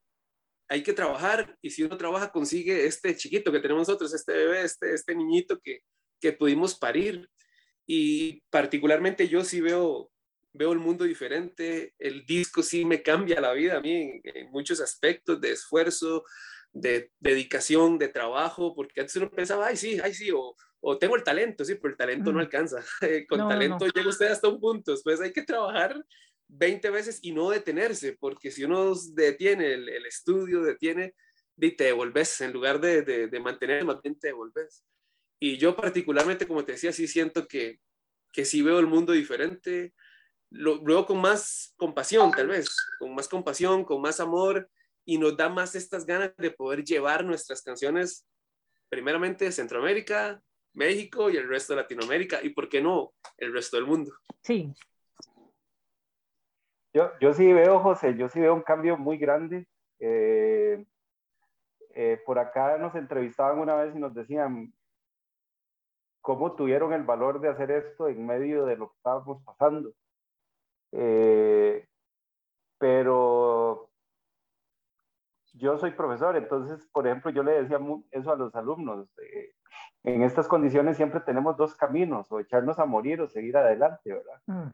[0.70, 4.62] hay que trabajar y si uno trabaja consigue este chiquito que tenemos nosotros, este bebé,
[4.62, 5.80] este, este niñito que,
[6.20, 7.28] que pudimos parir.
[7.88, 10.12] Y particularmente yo sí veo,
[10.52, 14.50] veo el mundo diferente, el disco sí me cambia la vida a mí en, en
[14.52, 16.24] muchos aspectos de esfuerzo,
[16.72, 21.16] de dedicación, de trabajo, porque antes uno pensaba, ay sí, ay sí, o, o tengo
[21.16, 22.34] el talento, sí, pero el talento mm.
[22.34, 22.84] no alcanza.
[23.28, 23.92] Con no, talento no.
[23.92, 26.00] llega usted hasta un punto, después hay que trabajar
[26.52, 31.14] 20 veces y no detenerse, porque si uno detiene el, el estudio, detiene,
[31.56, 34.84] y te devolves, en lugar de, de, de mantener, más te devolves.
[35.38, 37.80] Y yo particularmente, como te decía, sí siento que,
[38.32, 39.94] que sí veo el mundo diferente,
[40.50, 44.68] lo, veo con más compasión, tal vez, con más compasión, con más amor,
[45.04, 48.26] y nos da más estas ganas de poder llevar nuestras canciones,
[48.88, 53.76] primeramente de Centroamérica, México y el resto de Latinoamérica, y por qué no, el resto
[53.76, 54.12] del mundo.
[54.42, 54.72] Sí,
[56.92, 59.66] yo, yo sí veo, José, yo sí veo un cambio muy grande.
[59.98, 60.84] Eh,
[61.94, 64.72] eh, por acá nos entrevistaban una vez y nos decían,
[66.20, 69.92] cómo tuvieron el valor de hacer esto en medio de lo que estábamos pasando.
[70.92, 71.86] Eh,
[72.78, 73.90] pero
[75.54, 77.78] yo soy profesor, entonces, por ejemplo, yo le decía
[78.10, 79.08] eso a los alumnos.
[79.18, 79.52] Eh,
[80.04, 84.40] en estas condiciones siempre tenemos dos caminos, o echarnos a morir o seguir adelante, ¿verdad?
[84.46, 84.70] Mm.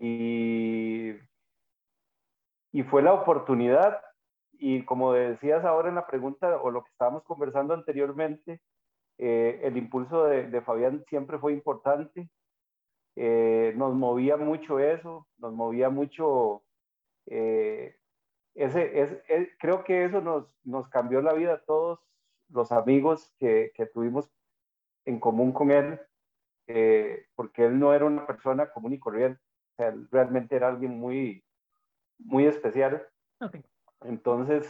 [0.00, 1.12] Y,
[2.72, 4.00] y fue la oportunidad,
[4.52, 8.60] y como decías ahora en la pregunta, o lo que estábamos conversando anteriormente,
[9.18, 12.30] eh, el impulso de, Fabián siempre fue importante.
[13.16, 16.62] Eh, nos movía mucho eso, nos movía mucho
[17.26, 17.96] eh,
[18.54, 22.00] ese, es, creo que eso nos, nos cambió la vida a todos
[22.48, 24.30] los amigos que, que tuvimos
[25.04, 26.00] en común con él,
[27.34, 29.40] porque él no era una persona común y corriente,
[30.10, 31.44] realmente era alguien muy,
[32.24, 33.06] muy especial.
[34.02, 34.68] Entonces,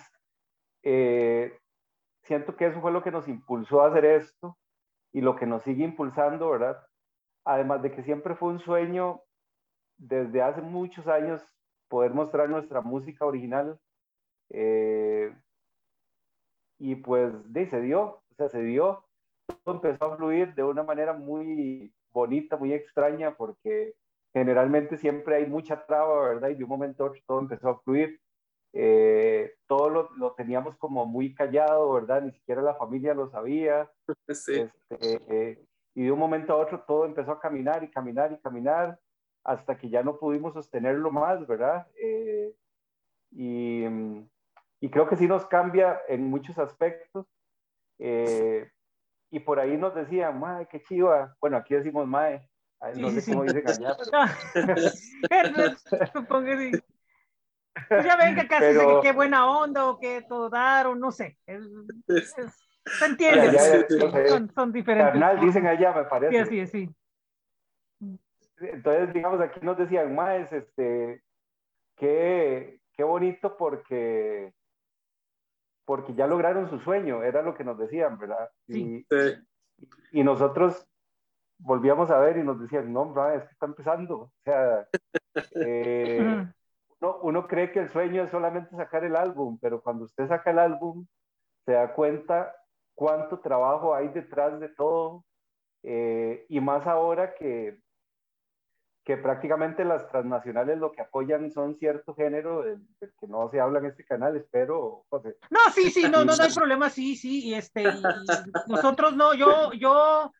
[0.82, 4.56] siento que eso fue lo que nos impulsó a hacer esto
[5.12, 6.84] y lo que nos sigue impulsando, ¿verdad?
[7.44, 9.22] Además de que siempre fue un sueño
[9.98, 11.46] desde hace muchos años
[11.88, 13.78] poder mostrar nuestra música original.
[14.50, 15.34] Eh,
[16.78, 19.04] y pues de, se dio, o sea, se dio.
[19.64, 23.94] Todo empezó a fluir de una manera muy bonita, muy extraña, porque
[24.32, 26.50] generalmente siempre hay mucha traba, ¿verdad?
[26.50, 28.20] Y de un momento a otro todo empezó a fluir.
[28.72, 32.22] Eh, todo lo, lo, teníamos como muy callado, ¿verdad?
[32.22, 33.90] Ni siquiera la familia lo sabía.
[34.32, 34.68] Sí.
[34.90, 35.60] Este,
[35.94, 38.98] y de un momento a otro todo empezó a caminar y caminar y caminar
[39.44, 41.86] hasta que ya no pudimos sostenerlo más, ¿verdad?
[42.00, 42.54] Eh,
[43.32, 43.84] y,
[44.80, 47.26] y, creo que sí nos cambia en muchos aspectos.
[47.98, 48.70] Eh,
[49.30, 51.36] y por ahí nos decían, mae, qué chiva.
[51.40, 52.48] Bueno, aquí decimos mae.
[52.96, 53.96] No sé cómo dicen allá.
[56.12, 56.82] Supongo que sí.
[57.88, 59.00] Pues ya ven que casi Pero...
[59.00, 61.38] que qué buena onda o que todo dar o no sé.
[61.46, 63.58] se entiende.
[64.28, 65.12] son, son, diferentes.
[65.12, 66.46] Carnal, dicen allá, me parece.
[66.46, 68.16] Sí, sí, sí.
[68.60, 71.22] Entonces, digamos, aquí nos decían, más, este,
[71.96, 74.52] qué, qué bonito porque,
[75.86, 78.50] porque ya lograron su sueño, era lo que nos decían, ¿verdad?
[78.66, 79.06] Sí.
[80.12, 80.89] Y, y nosotros
[81.60, 84.18] volvíamos a ver y nos decían, no, es que está empezando.
[84.18, 84.86] O sea,
[85.54, 86.46] eh,
[87.00, 90.50] uno, uno, cree que el sueño es solamente sacar el álbum, pero cuando usted saca
[90.50, 91.06] el álbum,
[91.64, 92.54] se da cuenta
[92.94, 95.24] cuánto trabajo hay detrás de todo.
[95.82, 97.78] Eh, y más ahora que,
[99.04, 103.78] que prácticamente las transnacionales lo que apoyan son cierto género del, que no se habla
[103.78, 105.36] en este canal, espero, José.
[105.50, 107.84] No, sí, sí, no, no, no hay problema, sí, sí, y este,
[108.66, 110.30] nosotros no, yo, yo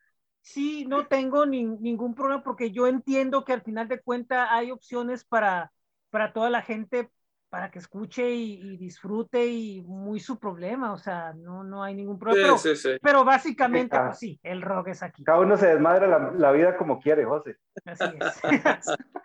[0.41, 4.71] sí no tengo ni, ningún problema porque yo entiendo que al final de cuentas hay
[4.71, 5.71] opciones para,
[6.09, 7.09] para toda la gente
[7.49, 12.17] para que escuche y, disfrute y muy su problema, o sea, no, no hay ningún
[12.17, 12.55] problema.
[13.01, 15.25] pero, básicamente, pues sí, el rock es aquí.
[15.25, 17.57] Cada uno se desmadra la, la vida como quiere, José.
[17.83, 18.41] Así es.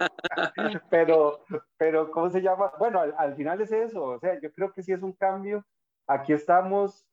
[0.90, 1.44] pero,
[1.76, 2.72] pero, ¿cómo se llama?
[2.78, 5.64] Bueno, al, final es eso, o sea, yo creo que sí es un cambio.
[6.06, 7.06] Aquí estamos,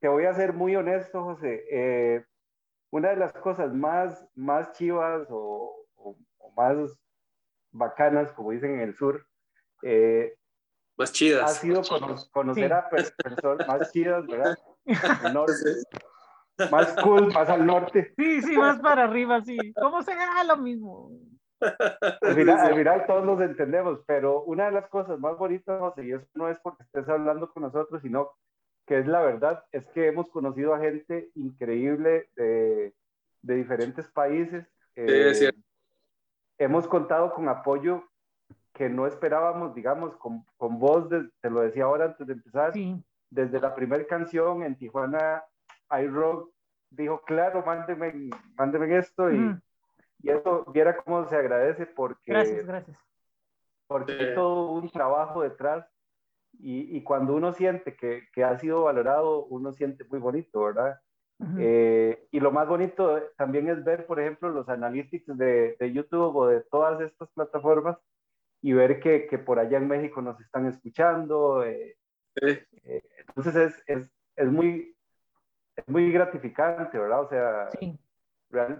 [0.00, 1.64] te voy a ser muy honesto, José.
[1.70, 2.24] Eh,
[2.90, 6.16] una de las cosas más, más chivas o, o
[6.56, 6.76] más
[7.70, 9.26] bacanas, como dicen en el sur,
[9.82, 10.34] eh,
[10.98, 11.44] más chidas.
[11.44, 11.82] Ha sido
[12.32, 14.58] conocer a personas más chidas, ¿verdad?
[16.72, 18.12] Más cool, más al norte.
[18.16, 19.56] Sí, sí, más para arriba, sí.
[19.80, 21.12] ¿Cómo se gana lo mismo?
[21.60, 26.26] Al final, todos nos entendemos, pero una de las cosas más bonitas, José, y eso
[26.34, 28.32] no es porque estés hablando con nosotros, sino
[28.88, 32.94] que es la verdad, es que hemos conocido a gente increíble de,
[33.42, 34.66] de diferentes países.
[34.94, 35.60] Sí, es cierto.
[35.60, 35.62] Eh,
[36.56, 38.02] hemos contado con apoyo
[38.72, 41.06] que no esperábamos, digamos, con, con voz,
[41.40, 42.72] te lo decía ahora antes de empezar,
[43.28, 45.44] desde la primera canción en Tijuana,
[45.90, 46.50] iRock
[46.88, 49.54] dijo, claro, mándeme, mándeme esto y,
[50.22, 52.32] y eso, viera cómo se agradece porque...
[52.32, 52.98] Gracias, gracias.
[53.86, 55.86] Porque hay todo un trabajo detrás
[56.58, 60.98] y, y cuando uno siente que, que, ha sido valorado, uno siente muy bonito, ¿verdad?
[61.56, 66.34] Eh, y lo más bonito también es ver, por ejemplo, los analytics de, de YouTube
[66.34, 67.96] o de todas estas plataformas
[68.60, 71.64] y ver que, que, por allá en México nos están escuchando.
[71.64, 71.96] Eh,
[72.42, 74.96] eh, entonces es, es, es, muy,
[75.76, 77.20] es muy gratificante, ¿verdad?
[77.20, 77.68] O sea,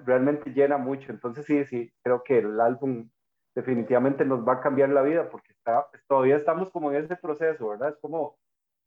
[0.05, 1.12] realmente llena mucho.
[1.12, 3.09] Entonces sí, sí, creo que el álbum
[3.55, 7.16] definitivamente nos va a cambiar la vida porque está, pues, todavía estamos como en ese
[7.16, 7.90] proceso, ¿verdad?
[7.90, 8.38] Es como,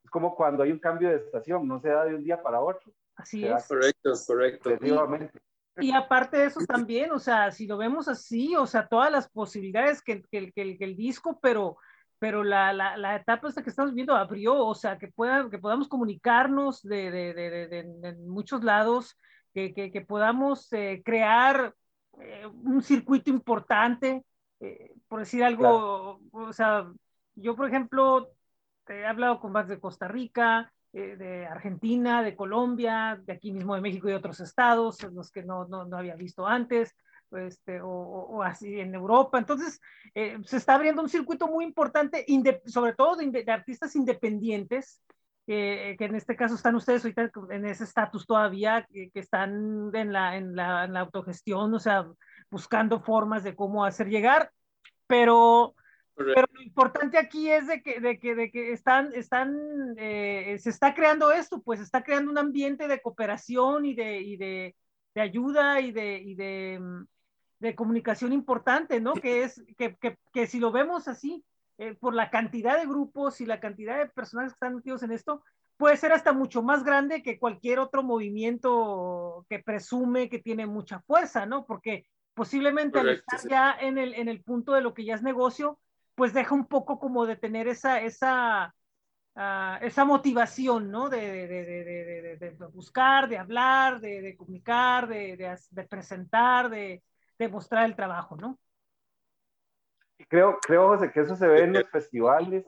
[0.04, 2.60] es como cuando hay un cambio de estación, no se da de un día para
[2.60, 2.92] otro.
[3.16, 3.66] Así es.
[3.66, 4.70] Correcto, correcto.
[5.78, 9.28] Y aparte de eso también, o sea, si lo vemos así, o sea, todas las
[9.30, 11.78] posibilidades que, que, que, el disco, pero,
[12.18, 15.58] pero la, la, la, etapa esta que estamos viendo abrió, o sea, que, pueda, que
[15.58, 19.18] podamos comunicarnos de, de, de, de muchos lados,
[19.54, 21.74] que, que, podamos eh, crear
[22.20, 24.24] eh, un circuito importante,
[24.62, 26.90] eh, por decir algo, o sea,
[27.34, 28.30] yo por ejemplo,
[28.88, 33.80] he hablado con más de Costa Rica, de Argentina, de Colombia, de aquí mismo de
[33.80, 36.94] México y otros estados, los que no, no, no había visto antes,
[37.30, 39.38] este, o, o, así en Europa.
[39.38, 39.80] Entonces,
[40.14, 42.26] se está abriendo un circuito muy importante,
[42.66, 45.00] sobre todo de, de artistas independientes,
[45.46, 50.36] que, en este caso están ustedes ahorita en ese estatus todavía, que, están en la,
[50.36, 52.06] en, la, en la, autogestión, o sea,
[52.52, 54.52] buscando formas de cómo hacer llegar,
[55.06, 55.74] pero,
[56.14, 59.56] pero lo importante aquí es de que, de que, de que están, están
[59.96, 64.36] eh, se está creando esto, pues está creando un ambiente de cooperación y de, y
[64.36, 64.76] de,
[65.14, 66.78] de ayuda y de, y de,
[67.58, 69.14] de comunicación importante, ¿no?
[69.14, 71.42] Que es, que, que, que si lo vemos así,
[71.78, 75.12] eh, por la cantidad de grupos y la cantidad de personas que están metidos en
[75.12, 75.42] esto,
[75.78, 81.00] puede ser hasta mucho más grande que cualquier otro movimiento que presume que tiene mucha
[81.00, 81.64] fuerza, ¿no?
[81.64, 85.22] Porque posiblemente al estar ya en el, en el punto de lo que ya es
[85.22, 85.78] negocio,
[86.14, 88.74] pues deja un poco como de tener esa, esa,
[89.36, 91.08] uh, esa motivación, ¿no?
[91.08, 95.58] De, de, de, de, buscar, de hablar, de, comunicar, de,
[95.88, 97.02] presentar, de,
[97.50, 98.58] mostrar el trabajo, ¿no?
[100.28, 102.64] creo, creo, José, que eso se ve en los festivales.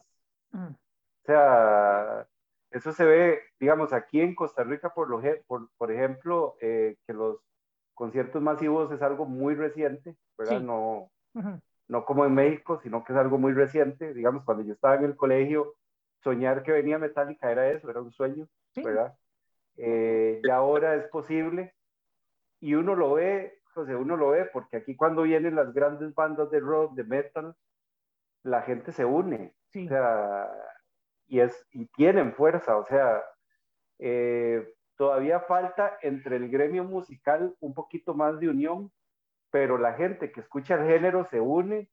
[0.51, 0.73] Mm.
[0.73, 2.27] O sea,
[2.71, 7.13] eso se ve, digamos, aquí en Costa Rica, por, lo, por, por ejemplo, eh, que
[7.13, 7.39] los
[7.95, 10.61] conciertos masivos es algo muy reciente, ¿verdad?
[10.61, 11.11] No,
[11.89, 14.13] no como en México, sino que es algo muy reciente.
[14.15, 15.75] Digamos, cuando yo estaba en el colegio,
[16.23, 19.15] soñar que venía Metallica era eso, era un sueño, ¿verdad?
[19.77, 21.75] Eh, y ahora es posible
[22.61, 26.61] y uno lo ve uno lo ve, porque aquí cuando vienen las grandes bandas de
[26.61, 27.55] rock, de metal,
[28.43, 30.51] la gente se une, o sea,
[31.27, 33.25] y, es, y tienen fuerza, o sea,
[33.99, 38.93] eh, todavía falta entre el gremio musical un poquito más de unión,
[39.51, 41.89] pero la gente que escucha el género se une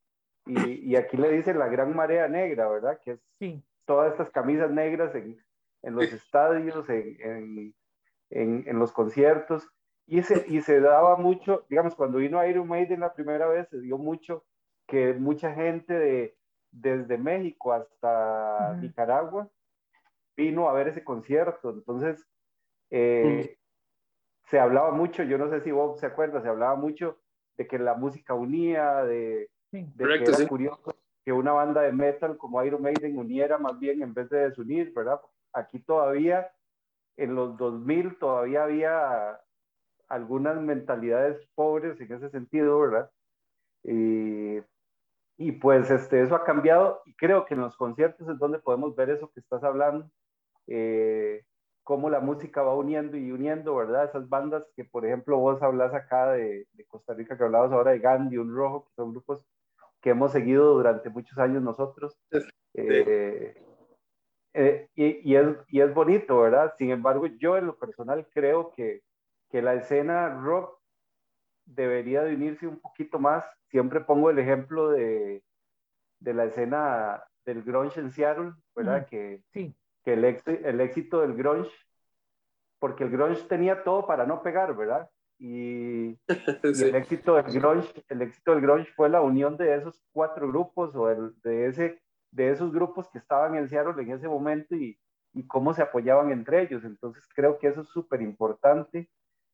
[0.46, 3.00] y, y aquí le dicen la gran marea negra, ¿verdad?
[3.04, 5.38] Que es todas estas camisas negras en,
[5.84, 7.74] en los estadios, en,
[8.30, 9.68] en, en, los conciertos,
[10.08, 13.80] y se, y se daba mucho, digamos, cuando vino Iron Maiden la primera vez, se
[13.80, 14.44] dio mucho
[14.88, 16.38] que mucha gente de,
[16.72, 19.50] desde México hasta Nicaragua
[20.36, 21.70] vino a ver ese concierto.
[21.70, 22.26] Entonces,
[22.92, 23.58] eh,
[24.46, 27.18] se hablaba mucho, yo no sé si Bob se acuerda, se hablaba mucho
[27.58, 32.64] de que la música unía, de, que era curioso que una banda de metal como
[32.64, 35.22] Iron Maiden uniera más bien en vez de desunir, ¿verdad?
[35.54, 36.52] Aquí todavía,
[37.16, 39.40] en los 2000, todavía había
[40.08, 43.12] algunas mentalidades pobres en ese sentido, ¿verdad?
[43.84, 44.58] Y,
[45.38, 48.96] y pues este, eso ha cambiado y creo que en los conciertos es donde podemos
[48.96, 50.10] ver eso que estás hablando,
[50.68, 51.46] eh,
[51.84, 54.06] cómo la música va uniendo y uniendo, ¿verdad?
[54.06, 57.92] Esas bandas que, por ejemplo, vos hablas acá de, de Costa Rica, que hablabas ahora
[57.92, 59.46] de Gandhi, Un Rojo, que son grupos
[60.02, 62.18] que hemos seguido durante muchos años nosotros.
[62.74, 63.54] Eh,
[64.54, 66.74] eh, y, y, es, y es bonito, ¿verdad?
[66.78, 69.02] Sin embargo, yo en lo personal creo que,
[69.50, 70.80] que la escena rock
[71.66, 73.46] debería de unirse un poquito más.
[73.70, 75.44] Siempre pongo el ejemplo de,
[76.20, 79.08] de la escena del grunge en Seattle, ¿verdad?
[79.08, 79.76] que, sí.
[80.04, 81.72] Que el, el éxito del grunge,
[82.80, 85.10] porque el grunge tenía todo para no pegar, ¿verdad?
[85.38, 86.20] Y,
[86.64, 90.96] el éxito del grunge, el éxito del grunge fue la unión de esos cuatro grupos
[90.96, 94.98] o el, de ese de esos grupos que estaban en Seattle en ese momento y,
[95.34, 96.84] y cómo se apoyaban entre ellos.
[96.86, 99.10] Entonces creo que eso es súper importante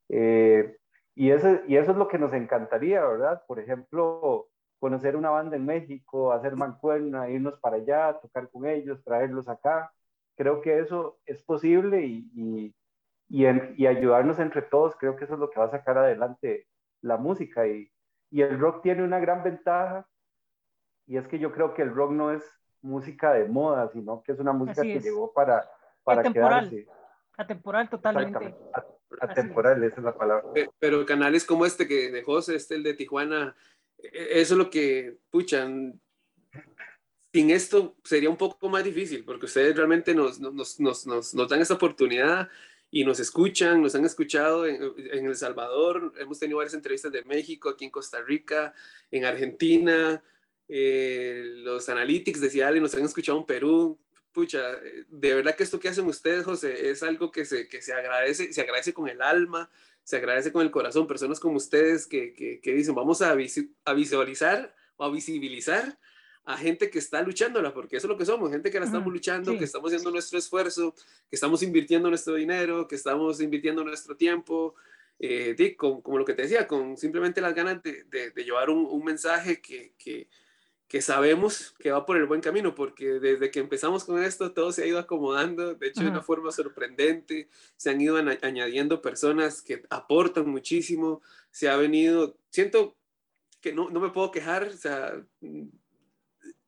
[0.09, 0.77] eh,
[1.15, 3.43] y, y eso es lo que nos encantaría, ¿verdad?
[3.47, 4.47] Por ejemplo,
[4.79, 9.91] conocer una banda en México, hacer mancuerna, irnos para allá, tocar con ellos, traerlos acá.
[10.37, 12.75] Creo que eso es posible y, y,
[13.27, 14.95] y, ayudarnos entre todos.
[14.95, 16.67] Creo que eso es lo que va a sacar adelante
[17.01, 17.67] la música.
[17.67, 17.91] Y,
[18.29, 20.07] y el rock tiene una gran ventaja
[21.07, 22.43] y es que yo creo que el rock no es
[22.81, 25.69] música de moda, sino que es una música que llegó para,
[26.03, 26.87] para quedarse.
[27.37, 28.55] Atemporal totalmente.
[29.21, 30.43] Atemporal, esa es la palabra.
[30.79, 33.55] Pero canales como este que de José, este el de Tijuana,
[33.97, 35.99] e, eso es lo que, puchan,
[37.37, 41.61] sin esto sería un poco más difícil, porque ustedes realmente nos, nos, nos, nos dan
[41.61, 42.49] esta oportunidad
[42.89, 44.81] y nos escuchan, nos han escuchado en,
[45.11, 48.73] en, El Salvador, hemos tenido varias entrevistas de México, aquí en Costa Rica,
[49.11, 50.23] en Argentina,
[50.67, 53.99] eh, los analytics de Ciudad nos han escuchado en Perú,
[54.31, 54.71] pucha,
[55.07, 58.51] de verdad que esto que hacen ustedes, José, es algo que se, que se agradece,
[58.51, 59.69] se agradece con el alma,
[60.03, 63.37] se agradece con el corazón, personas como ustedes que, que, dicen, vamos a,
[63.85, 65.99] a, visualizar o a visibilizar
[66.47, 69.11] a gente que está luchándola, porque eso es lo que somos, gente que la estamos
[69.11, 70.95] luchando, que estamos haciendo nuestro esfuerzo,
[71.29, 74.73] que estamos invirtiendo nuestro dinero, que estamos invirtiendo nuestro tiempo,
[75.19, 79.03] eh, como, lo que te decía, con simplemente las ganas de, de, llevar un, un
[79.03, 80.29] mensaje que, que,
[80.87, 84.71] que, sabemos que va por el buen camino, porque desde que empezamos con esto todo
[84.71, 89.61] se ha ido acomodando, de hecho de una forma sorprendente, se han ido añadiendo personas
[89.61, 91.21] que aportan muchísimo,
[91.51, 92.95] se ha venido, siento
[93.59, 95.21] que no, no me puedo quejar, o sea,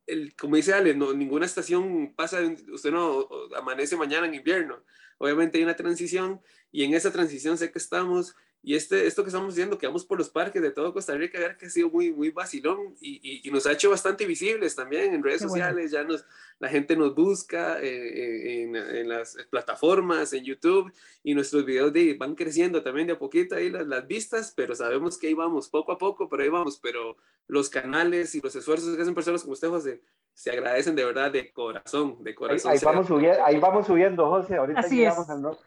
[0.09, 2.39] el, como dice Ale, no, ninguna estación pasa,
[2.71, 4.83] usted no amanece mañana en invierno,
[5.17, 6.41] obviamente hay una transición
[6.71, 10.03] y en esa transición sé que estamos y este, esto que estamos haciendo, que vamos
[10.03, 13.47] por los parques de todo Costa Rica, ver que ha sido muy, muy vacilón y,
[13.47, 15.91] y, nos ha hecho bastante visibles también en redes sociales.
[15.91, 16.25] Ya nos,
[16.59, 20.91] la gente nos busca eh, en, en, las plataformas, en YouTube,
[21.23, 24.75] y nuestros videos de, van creciendo también de a poquito ahí las, las, vistas, pero
[24.75, 26.79] sabemos que ahí vamos, poco a poco, pero ahí vamos.
[26.83, 27.15] Pero
[27.47, 30.01] los canales y los esfuerzos que hacen personas como usted, José,
[30.33, 32.71] se agradecen de verdad de corazón, de corazón.
[32.71, 34.57] Ahí, vamos, subiendo, ahí vamos subiendo, José.
[34.57, 35.63] Ahorita Así llegamos al norte.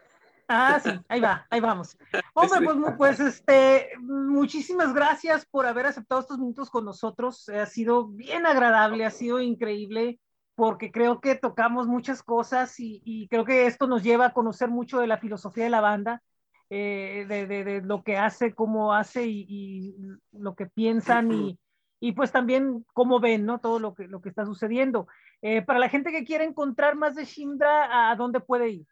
[0.55, 1.97] Ah, sí, ahí va, ahí vamos.
[2.35, 7.49] Hombre, pues, pues, este, muchísimas gracias por haber aceptado estos minutos con nosotros.
[7.49, 10.19] Ha sido bien agradable, ha sido increíble,
[10.53, 14.99] porque creo que tocamos muchas cosas y, creo que esto nos lleva a conocer mucho
[14.99, 16.21] de la filosofía de la banda,
[16.69, 19.95] eh, de, de, lo que hace, cómo hace y,
[20.33, 21.59] lo que piensan y,
[21.99, 23.59] y, pues también cómo ven, ¿no?
[23.59, 25.07] Todo lo que, lo que está sucediendo.
[25.41, 28.85] Eh, para la gente que quiere encontrar más de Shindra, ¿a dónde puede ir?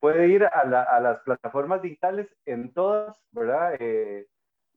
[0.00, 3.74] Puede ir a, las plataformas digitales en todas, ¿verdad?
[3.78, 4.26] Eh,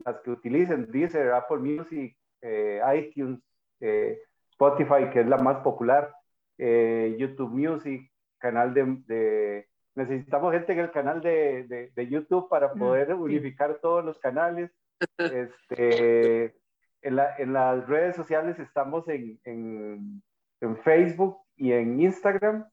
[0.06, 3.40] las que utilicen Deezer, Apple Music, eh, iTunes,
[3.80, 4.20] eh,
[4.52, 6.14] Spotify, que es la más popular,
[6.58, 13.80] YouTube Music, canal de, Necesitamos gente en el canal de, YouTube para mm, poder unificar
[13.82, 14.72] todos los canales.
[15.18, 16.54] Este,
[17.02, 22.71] en, las redes sociales estamos en, en Facebook y en Instagram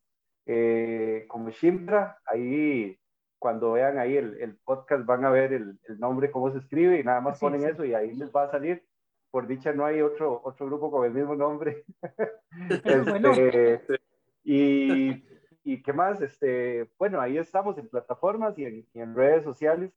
[0.50, 2.98] eh, como Shimbra, ahí
[3.38, 7.20] cuando vean ahí el, podcast van a ver el, nombre, cómo se escribe y nada
[7.20, 8.82] más ponen eso y ahí les va a salir.
[9.30, 11.84] Por dicha no hay otro, otro grupo con el mismo nombre.
[12.84, 14.00] este,
[14.42, 15.22] y,
[15.64, 19.92] y, qué más, este, bueno, ahí estamos en plataformas y en, en redes sociales.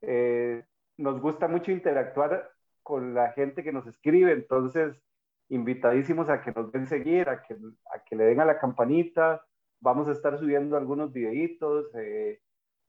[0.00, 0.64] Eh,
[0.98, 2.50] nos gusta mucho interactuar
[2.82, 5.00] con la gente que nos escribe, entonces
[5.48, 7.54] invitadísimos a que nos den seguir, a que,
[7.94, 9.44] a que le den a la campanita,
[9.82, 11.94] vamos a estar subiendo algunos videitos.
[11.94, 12.40] Eh,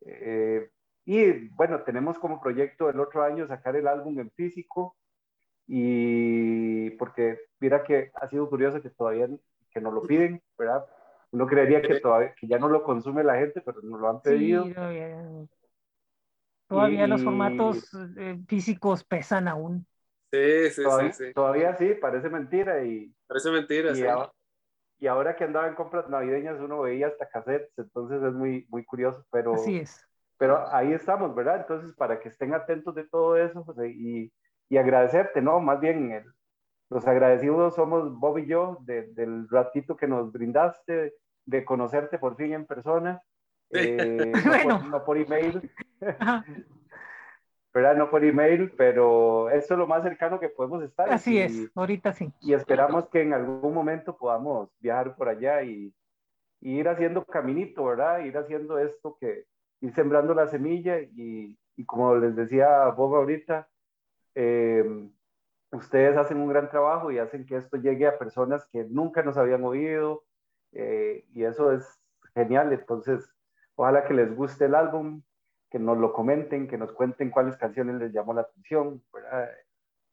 [0.05, 0.69] eh,
[1.05, 4.95] y bueno, tenemos como proyecto el otro año sacar el álbum en físico.
[5.67, 9.27] Y porque mira que ha sido curioso que todavía
[9.71, 10.85] que nos lo piden, ¿verdad?
[11.31, 14.21] Uno creería que, todavía, que ya no lo consume la gente, pero nos lo han
[14.21, 14.65] pedido.
[14.65, 14.73] Sí,
[16.67, 19.87] todavía, los formatos eh, físicos pesan aún.
[20.31, 20.83] Sí, sí,
[21.13, 22.83] sí, Todavía sí, parece mentira.
[22.83, 24.03] Y, parece mentira, sí
[25.03, 28.85] y ahora que andaba en compras navideñas uno veía hasta cassettes, entonces es muy, muy
[28.85, 29.55] curioso, pero...
[29.55, 30.07] Así es.
[30.37, 31.57] Pero ahí estamos, ¿verdad?
[31.57, 34.31] Entonces, para que estén atentos de todo eso pues, y,
[34.69, 35.59] y, agradecerte, ¿no?
[35.59, 36.23] Más bien,
[36.89, 41.13] los agradecidos somos Bob y yo del ratito que nos brindaste,
[41.45, 43.21] de conocerte por fin en persona,
[43.71, 45.69] eh, no, por, no, por, email.
[47.73, 47.95] ¿Verdad?
[47.95, 51.09] No por email, pero eso es lo más cercano que podemos estar.
[51.11, 52.31] Así es, ahorita sí.
[52.41, 55.93] Y esperamos que en algún momento podamos viajar por allá y,
[56.61, 58.19] ir haciendo caminito, ¿verdad?
[58.19, 59.45] Ir haciendo esto que,
[59.81, 63.67] ir sembrando la semilla y, y como les decía Bob ahorita,
[64.35, 65.09] eh,
[65.71, 69.37] ustedes hacen un gran trabajo y hacen que esto llegue a personas que nunca nos
[69.37, 70.23] habían oído
[70.71, 71.99] eh, y eso es
[72.33, 72.71] genial.
[72.73, 73.29] Entonces,
[73.75, 75.21] ojalá que les guste el álbum,
[75.73, 79.01] que nos lo comenten, que nos cuenten cuáles canciones les llamó la atención,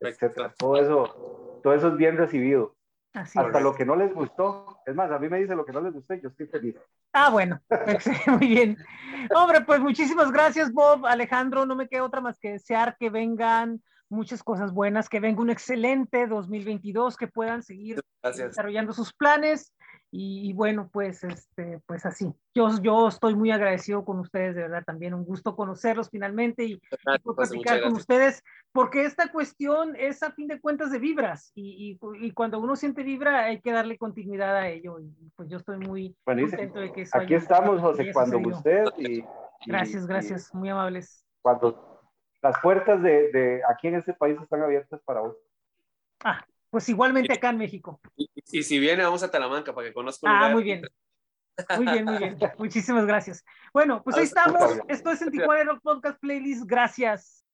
[0.00, 0.54] etcétera.
[0.56, 2.74] Todo eso, todo eso es bien recibido.
[3.12, 4.78] Hasta lo que no les gustó.
[4.86, 6.76] Es más, a mí me dice lo que no les gustó y yo estoy feliz.
[7.12, 7.60] Ah, bueno,
[8.38, 8.78] muy bien.
[9.34, 11.66] Hombre, pues muchísimas gracias, Bob, Alejandro.
[11.66, 15.50] No me queda otra más que desear que vengan muchas cosas buenas, que venga un
[15.50, 19.74] excelente 2022, que puedan seguir desarrollando sus planes
[20.12, 22.34] y, bueno, pues, este, pues así.
[22.52, 26.80] Yo, yo estoy muy agradecido con ustedes, de verdad, también un gusto conocerlos finalmente y,
[27.36, 28.42] platicar con ustedes,
[28.72, 33.04] porque esta cuestión es a fin de cuentas de vibras y, y, cuando uno siente
[33.04, 37.02] vibra hay que darle continuidad a ello y pues yo estoy muy contento de que
[37.02, 39.24] eso Aquí estamos, José, cuando usted y,
[39.66, 41.26] Gracias, gracias, muy amables.
[41.42, 42.00] Cuando
[42.42, 45.36] las puertas de, de aquí en este país están abiertas para vos.
[46.24, 48.00] Ah, pues igualmente acá en México.
[48.16, 50.26] Y, si viene, vamos a Talamanca para que conozca.
[50.28, 50.82] Ah, muy bien.
[51.76, 52.38] Muy bien, muy bien.
[52.58, 53.44] Muchísimas gracias.
[53.72, 54.78] Bueno, pues ahí estamos.
[54.88, 56.64] Esto es el Tijuana Rock Podcast Playlist.
[56.64, 57.44] Gracias.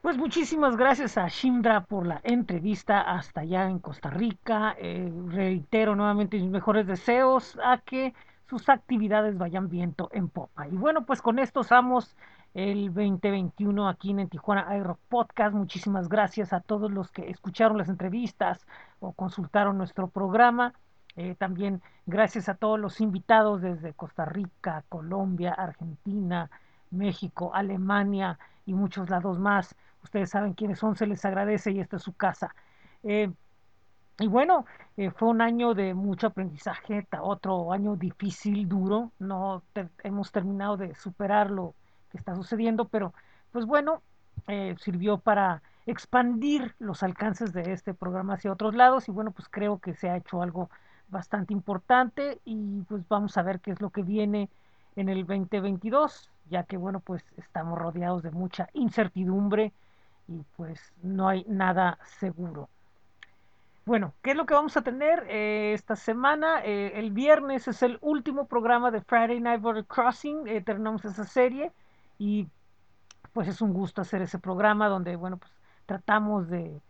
[0.00, 4.74] Pues muchísimas gracias a Shimdra por la entrevista hasta allá en Costa Rica.
[4.78, 8.14] Eh, reitero nuevamente mis mejores deseos a que
[8.50, 10.66] sus actividades vayan viento en popa.
[10.66, 12.16] Y bueno, pues con esto estamos
[12.52, 15.54] el 2021 aquí en Tijuana iRock Podcast.
[15.54, 18.66] Muchísimas gracias a todos los que escucharon las entrevistas
[18.98, 20.74] o consultaron nuestro programa.
[21.14, 26.50] Eh, también gracias a todos los invitados desde Costa Rica, Colombia, Argentina,
[26.90, 28.36] México, Alemania
[28.66, 29.76] y muchos lados más.
[30.02, 32.52] Ustedes saben quiénes son, se les agradece y esta es su casa.
[33.04, 33.30] Eh,
[34.20, 34.66] y bueno,
[34.98, 39.12] eh, fue un año de mucho aprendizaje, otro año difícil, duro.
[39.18, 39.62] No
[40.04, 41.74] hemos terminado de superar lo
[42.10, 43.14] que está sucediendo, pero
[43.50, 44.02] pues bueno,
[44.46, 49.48] eh, sirvió para expandir los alcances de este programa hacia otros lados y bueno, pues
[49.48, 50.70] creo que se ha hecho algo
[51.08, 54.50] bastante importante y pues vamos a ver qué es lo que viene
[54.96, 59.72] en el 2022, ya que bueno, pues estamos rodeados de mucha incertidumbre
[60.28, 62.68] y pues no hay nada seguro.
[63.86, 66.60] Bueno, ¿qué es lo que vamos a tener eh, esta semana?
[66.64, 70.46] Eh, el viernes es el último programa de Friday Night Border Crossing.
[70.46, 71.72] Eh, terminamos esa serie
[72.18, 72.48] y
[73.32, 75.50] pues es un gusto hacer ese programa donde, bueno, pues
[75.86, 76.80] tratamos de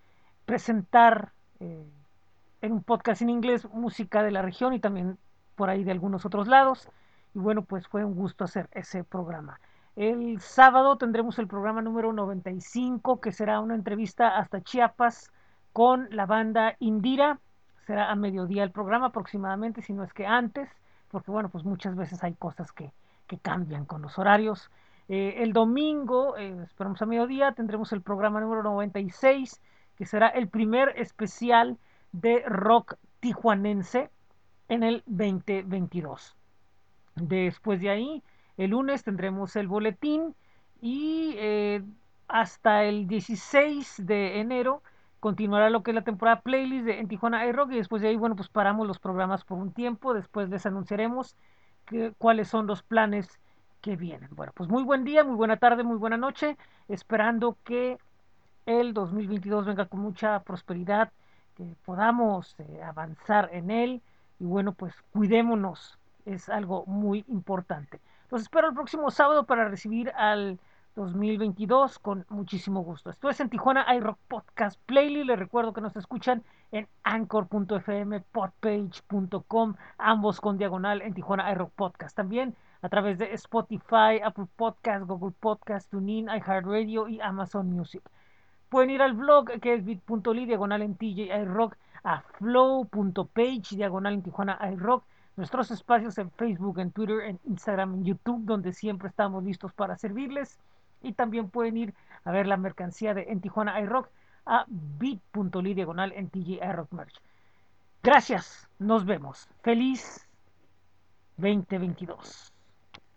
[0.46, 5.18] presentar en un podcast en inglés música de la región y también
[5.56, 6.88] por ahí de algunos otros lados.
[7.34, 9.60] Y bueno, pues fue un gusto hacer ese programa.
[9.96, 15.30] El sábado tendremos el programa número 95, que será una entrevista hasta Chiapas
[15.72, 17.40] con la banda Indira.
[17.86, 20.68] Será a mediodía el programa aproximadamente, si no es que antes,
[21.10, 22.92] porque bueno, pues muchas veces hay cosas que,
[23.26, 24.70] que cambian con los horarios.
[25.08, 29.60] Eh, el domingo, eh, esperamos a mediodía, tendremos el programa número 96,
[29.96, 31.78] que será el primer especial
[32.12, 34.10] de rock tijuanense
[34.68, 36.36] en el 2022.
[37.16, 38.22] Después de ahí,
[38.56, 40.34] el lunes tendremos el boletín
[40.80, 41.82] y eh,
[42.28, 44.82] hasta el 16 de enero
[45.20, 48.16] continuará lo que es la temporada playlist de, en Tijuana iRock y después de ahí,
[48.16, 51.36] bueno, pues paramos los programas por un tiempo, después les anunciaremos
[52.18, 53.40] cuáles son los planes
[53.80, 54.28] que vienen.
[54.32, 56.56] Bueno, pues muy buen día, muy buena tarde, muy buena noche,
[56.88, 57.98] esperando que
[58.66, 61.10] el 2022 venga con mucha prosperidad,
[61.56, 64.02] que podamos eh, avanzar en él
[64.38, 68.00] y bueno, pues cuidémonos, es algo muy importante.
[68.30, 70.58] Los espero el próximo sábado para recibir al
[70.96, 73.10] 2022 con muchísimo gusto.
[73.10, 75.26] Esto es en Tijuana iRock Podcast Playlist.
[75.26, 82.16] Les recuerdo que nos escuchan en anchor.fm, podpage.com, ambos con diagonal en Tijuana iRock Podcast.
[82.16, 88.02] También a través de Spotify, Apple Podcast, Google Podcast, TuneIn, iHeartRadio y Amazon Music.
[88.68, 94.22] Pueden ir al blog que es bit.ly diagonal en TJ iRock, a flow.page diagonal en
[94.22, 95.04] Tijuana iRock
[95.36, 99.96] nuestros espacios en Facebook, en Twitter, en Instagram, en YouTube, donde siempre estamos listos para
[99.96, 100.58] servirles.
[101.02, 101.94] Y también pueden ir
[102.24, 104.08] a ver la mercancía de En Tijuana iRock
[104.46, 107.20] a bit.ly diagonal en TJ iRock Merch.
[108.02, 109.48] Gracias, nos vemos.
[109.62, 110.26] Feliz
[111.36, 112.52] 2022.